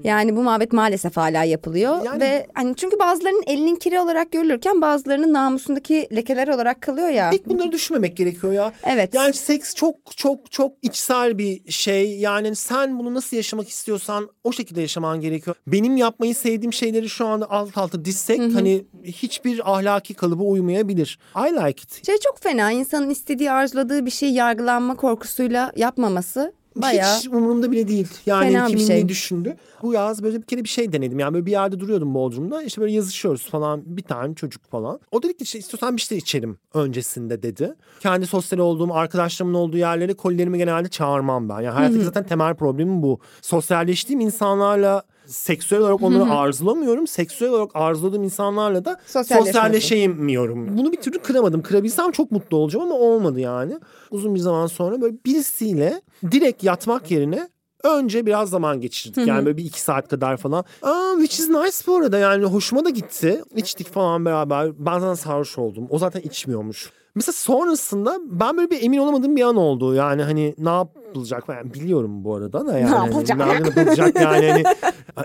[0.03, 4.81] Yani bu muhabbet maalesef hala yapılıyor Yani- ve hani çünkü bazılarının elinin kiri olarak görülürken
[4.81, 7.29] bazılarının namusundaki lekeler olarak kalıyor ya.
[7.29, 8.73] Pek bunları düşünmemek gerekiyor ya.
[8.83, 9.13] Evet.
[9.13, 12.19] Yani seks çok çok çok içsel bir şey.
[12.19, 15.55] Yani sen bunu nasıl yaşamak istiyorsan o şekilde yaşaman gerekiyor.
[15.67, 21.14] Benim yapmayı sevdiğim şeyleri şu anda alt alta dizsek hani hiçbir ahlaki kalıba uymayabilir.
[21.35, 22.05] I like it.
[22.05, 27.87] Şey çok fena insanın istediği arzuladığı bir şeyi yargılanma korkusuyla yapmaması bayağı Hiç umurumda bile
[27.87, 28.07] değil.
[28.25, 29.03] Yani Fena kimin şey.
[29.03, 29.55] ne düşündü.
[29.81, 31.19] Bu yaz böyle bir kere bir şey denedim.
[31.19, 32.63] Yani böyle bir yerde duruyordum Bodrum'da.
[32.63, 33.81] İşte böyle yazışıyoruz falan.
[33.85, 34.99] Bir tane çocuk falan.
[35.11, 37.75] O dedi ki işte istiyorsan bir şey içelim öncesinde dedi.
[37.99, 41.61] Kendi sosyal olduğum arkadaşlarımın olduğu yerlere kolilerimi genelde çağırmam ben.
[41.61, 43.19] Yani hayattaki zaten temel problemim bu.
[43.41, 47.07] Sosyalleştiğim insanlarla seksüel olarak onları arzulamıyorum.
[47.07, 48.99] Seksüel olarak arzuladığım insanlarla da
[49.43, 50.77] sosyalleşemiyorum.
[50.77, 51.61] Bunu bir türlü kıramadım.
[51.61, 53.79] Kırabilsem çok mutlu olacağım ama olmadı yani.
[54.11, 56.01] Uzun bir zaman sonra böyle birisiyle
[56.31, 57.49] direkt yatmak yerine
[57.87, 59.27] önce biraz zaman geçirdik.
[59.27, 60.65] Yani böyle bir iki saat kadar falan.
[60.81, 63.43] Aa, which is nice bu arada yani hoşuma da gitti.
[63.55, 64.85] İçtik falan beraber.
[64.85, 65.87] Ben zaten sarhoş oldum.
[65.89, 66.91] O zaten içmiyormuş.
[67.15, 69.93] Mesela sonrasında ben böyle bir emin olamadığım bir an oldu.
[69.93, 72.89] Yani hani ne yapılacak yani biliyorum bu arada da yani.
[72.89, 73.37] hani yapılacak?
[73.37, 74.63] ne yapılacak yani hani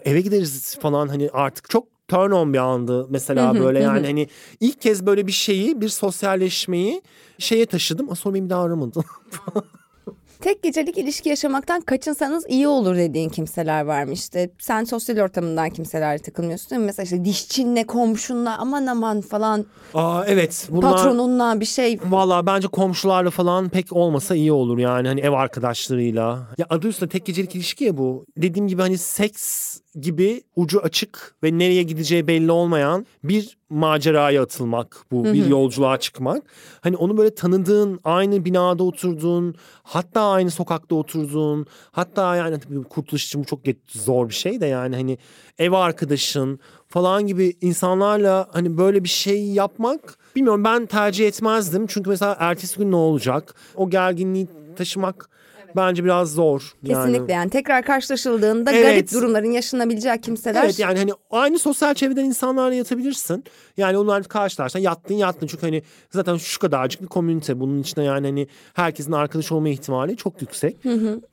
[0.05, 4.29] eve gideriz falan hani artık çok turn on bir andı mesela böyle yani hani
[4.61, 7.03] ilk kez böyle bir şeyi bir sosyalleşmeyi
[7.39, 8.17] şeye taşıdım.
[8.17, 9.01] Sonra beni bir daha aramadı.
[10.41, 14.20] Tek gecelik ilişki yaşamaktan kaçınsanız iyi olur dediğin kimseler varmış.
[14.20, 16.86] İşte sen sosyal ortamından kimselerle takılmıyorsun değil mi?
[16.86, 21.99] Mesela işte dişçinle, komşunla aman aman falan Aa evet bunlar patronunla bir şey.
[22.05, 26.49] Valla bence komşularla falan pek olmasa iyi olur yani hani ev arkadaşlarıyla.
[26.59, 28.26] Ya adı üstünde tek gecelik ilişki ya bu.
[28.36, 34.97] Dediğim gibi hani seks gibi ucu açık ve nereye gideceği belli olmayan bir maceraya atılmak
[35.12, 36.43] bu bir yolculuğa çıkmak.
[36.80, 43.26] Hani onu böyle tanıdığın aynı binada oturduğun hatta aynı sokakta oturduğun hatta yani tabii kurtuluş
[43.26, 45.18] için bu çok zor bir şey de yani hani
[45.59, 51.86] ev arkadaşın falan gibi insanlarla hani böyle bir şey yapmak bilmiyorum ben tercih etmezdim.
[51.86, 53.55] Çünkü mesela ertesi gün ne olacak?
[53.74, 55.30] O gerginliği taşımak
[55.77, 56.73] bence biraz zor.
[56.87, 58.85] Kesinlikle yani, tekrar karşılaşıldığında Evet.
[58.85, 63.45] garip durumların yaşanabileceği kimseler Evet yani hani aynı sosyal çevreden insanlarla yatabilirsin.
[63.77, 65.47] Yani onlar karşılarsan yattın yattın.
[65.47, 67.61] Çünkü hani zaten şu kadarcık bir komünite.
[67.61, 70.77] Bunun içinde yani hani herkesin arkadaş olma ihtimali çok yüksek.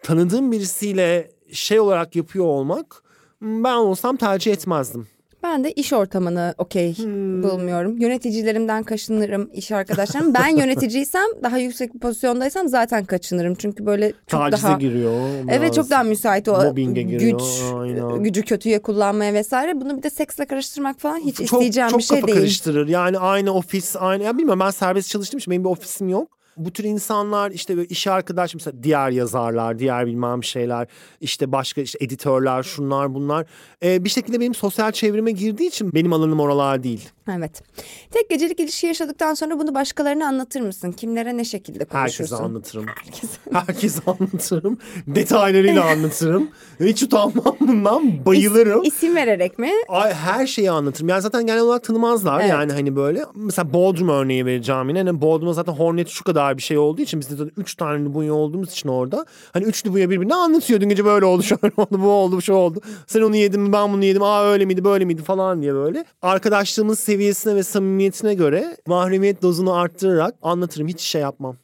[0.04, 3.04] Tanıdığım birisiyle şey olarak yapıyor olmak
[3.42, 5.08] ben olsam tercih etmezdim.
[5.44, 7.44] Ben de iş ortamını okey Hmm.
[7.44, 7.98] bulmuyorum.
[7.98, 10.34] Yöneticilerimden kaçınırım, iş arkadaşlarım.
[10.34, 13.56] Ben yöneticiysem, daha yüksek bir pozisyondaysam zaten kaçınırım.
[13.56, 14.78] Çünkü böyle çok Tacize daha...
[14.78, 15.12] giriyor.
[15.50, 17.44] Evet çok daha müsait o mobbinge giriyor, güç,
[17.76, 18.24] aynen.
[18.24, 19.82] gücü kötüye kullanmaya vesaire.
[19.82, 22.40] Bunu bir de seksle karıştırmak falan hiç çok, isteyeceğim çok bir şey kafa değil.
[22.40, 22.88] karıştırır.
[22.88, 26.37] Yani aynı ofis, aynı ya bilmiyorum ben serbest çalıştığım için benim bir ofisim yok.
[26.58, 30.88] Bu tür insanlar işte böyle iş arkadaş mesela diğer yazarlar, diğer bilmem şeyler,
[31.22, 33.46] işte başka işte editörler, şunlar bunlar.
[33.84, 37.10] Ee, bir şekilde benim sosyal çevreme girdiği için benim alanım oralar değil.
[37.38, 37.64] Evet.
[38.12, 40.92] Tek gecelik ilişki yaşadıktan sonra bunu başkalarına anlatır mısın?
[40.92, 42.36] Kimlere ne şekilde konuşursun?
[42.36, 42.86] Herkese anlatırım.
[43.54, 44.78] Herkese anlatırım.
[45.08, 46.50] Detaylarıyla anlatırım.
[46.80, 48.26] Hiç utanmam bundan.
[48.26, 48.84] Bayılırım.
[48.84, 49.72] İs- isim vererek mi?
[49.88, 51.10] Ay, her şeyi anlatırım.
[51.10, 52.50] Yani zaten genel olarak tanımazlar Evet.
[52.50, 53.26] yani hani böyle.
[53.36, 55.00] Mesela Bodrum örneği vereceğim yine.
[55.04, 58.06] Hani Bodrum'da zaten Hornet şu kadar bir şey olduğu için biz de zaten üç tane
[58.06, 59.26] Lubunya olduğumuz için orada.
[59.54, 60.82] Hani üç Lubunya birbirine anlatıyor.
[60.82, 62.82] Dün gece böyle oldu, şöyle oldu, bu oldu, şu oldu.
[63.08, 64.24] Sen onu yedin mi, ben bunu yedim.
[64.24, 66.06] Aa öyle miydi, böyle miydi falan diye böyle.
[66.22, 70.88] Arkadaşlığımız seviyesine ve samimiyetine göre mahremiyet dozunu arttırarak anlatırım.
[70.88, 71.56] Hiç şey yapmam.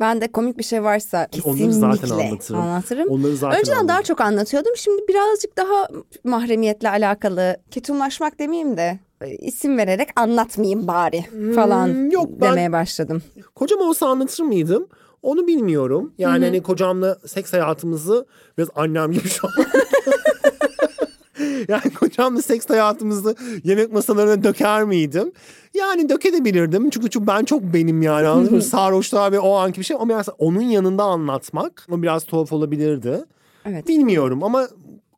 [0.00, 1.72] Ben de komik bir şey varsa Onları kesinlikle
[2.06, 2.60] zaten anlatırım.
[2.60, 3.08] anlatırım.
[3.08, 4.02] Onları zaten Önceden daha anlatırım.
[4.02, 4.72] çok anlatıyordum.
[4.76, 5.88] Şimdi birazcık daha
[6.24, 13.22] mahremiyetle alakalı ketumlaşmak demeyeyim de isim vererek anlatmayayım bari falan Hmm, yok, ben- demeye başladım.
[13.54, 14.86] Kocam olsa anlatır mıydım?
[15.22, 16.12] Onu bilmiyorum.
[16.18, 18.26] Yani hani kocamla seks hayatımızı
[18.58, 19.52] biraz annem gibi şu an.
[21.68, 25.32] yani kocamla seks hayatımızı yemek masalarına döker miydim?
[25.74, 26.90] Yani dökebilirdim.
[26.90, 28.26] Çünkü, çünkü ben çok benim yani.
[28.28, 28.62] Anladın mı?
[28.62, 29.96] Sarhoşluğa ve o anki bir şey.
[30.00, 33.24] Ama mesela onun yanında anlatmak o biraz tuhaf olabilirdi.
[33.64, 33.88] Evet.
[33.88, 34.68] Bilmiyorum ama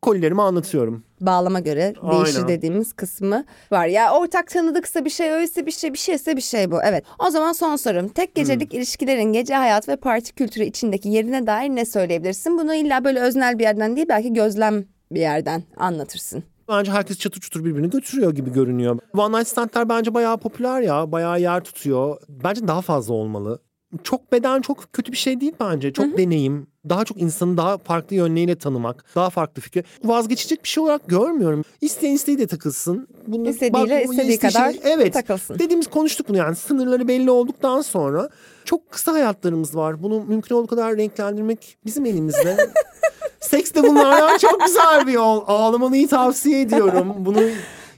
[0.05, 1.03] kolilerimi anlatıyorum.
[1.21, 2.47] Bağlama göre değişir Aynen.
[2.47, 3.87] dediğimiz kısmı var.
[3.87, 6.79] Ya ortak tanıdıksa bir şey, öyleyse bir şey, bir şeyse bir şey bu.
[6.83, 7.03] Evet.
[7.19, 8.07] O zaman son sorum.
[8.07, 12.57] Tek gecelik ilişkilerin gece hayat ve parti kültürü içindeki yerine dair ne söyleyebilirsin?
[12.57, 16.43] Bunu illa böyle öznel bir yerden değil belki gözlem bir yerden anlatırsın.
[16.69, 18.99] Bence herkes çatır çutur birbirini götürüyor gibi görünüyor.
[19.17, 21.11] One Night Stand'ler bence bayağı popüler ya.
[21.11, 22.17] Bayağı yer tutuyor.
[22.29, 23.59] Bence daha fazla olmalı.
[24.03, 25.93] Çok beden çok kötü bir şey değil bence.
[25.93, 26.67] Çok deneyim.
[26.89, 29.05] Daha çok insanı daha farklı yönleriyle tanımak.
[29.15, 29.85] Daha farklı fikir.
[30.03, 31.63] Vazgeçecek bir şey olarak görmüyorum.
[31.81, 33.07] İsteyen isteği de takılsın.
[33.27, 35.59] Bunu, İstediğiyle bu istediği kadar şey- evet, takılsın.
[35.59, 36.55] Dediğimiz konuştuk bunu yani.
[36.55, 38.29] Sınırları belli olduktan sonra
[38.65, 40.03] çok kısa hayatlarımız var.
[40.03, 42.57] Bunu mümkün olduğu kadar renklendirmek bizim elimizde.
[43.39, 45.43] Seks de bunlardan çok güzel bir yol.
[45.47, 47.13] Ağlamalıyı tavsiye ediyorum.
[47.17, 47.41] Bunu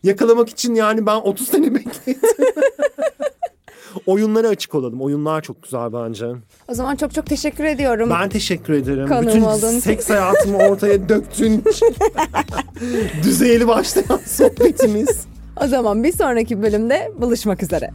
[0.04, 2.22] yakalamak için yani ben 30 sene bekledim.
[4.06, 5.02] Oyunlara açık olalım.
[5.02, 6.26] Oyunlar çok güzel bence.
[6.68, 8.10] O zaman çok çok teşekkür ediyorum.
[8.10, 9.08] Ben teşekkür ederim.
[9.08, 9.80] Konuğum Bütün için.
[9.80, 11.96] seks hayatımı ortaya döktüğün için.
[13.24, 15.28] Düzeyli başlayan sohbetimiz.
[15.64, 17.92] O zaman bir sonraki bölümde buluşmak üzere.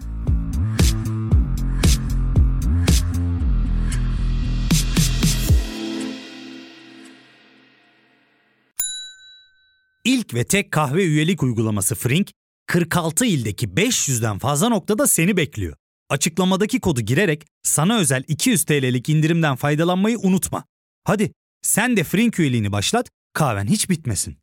[10.04, 12.30] İlk ve tek kahve üyelik uygulaması Frink,
[12.66, 15.76] 46 ildeki 500'den fazla noktada seni bekliyor.
[16.12, 20.64] Açıklamadaki kodu girerek sana özel 200 TL'lik indirimden faydalanmayı unutma.
[21.04, 21.32] Hadi
[21.62, 24.36] sen de Frink üyeliğini başlat, kahven hiç bitmesin.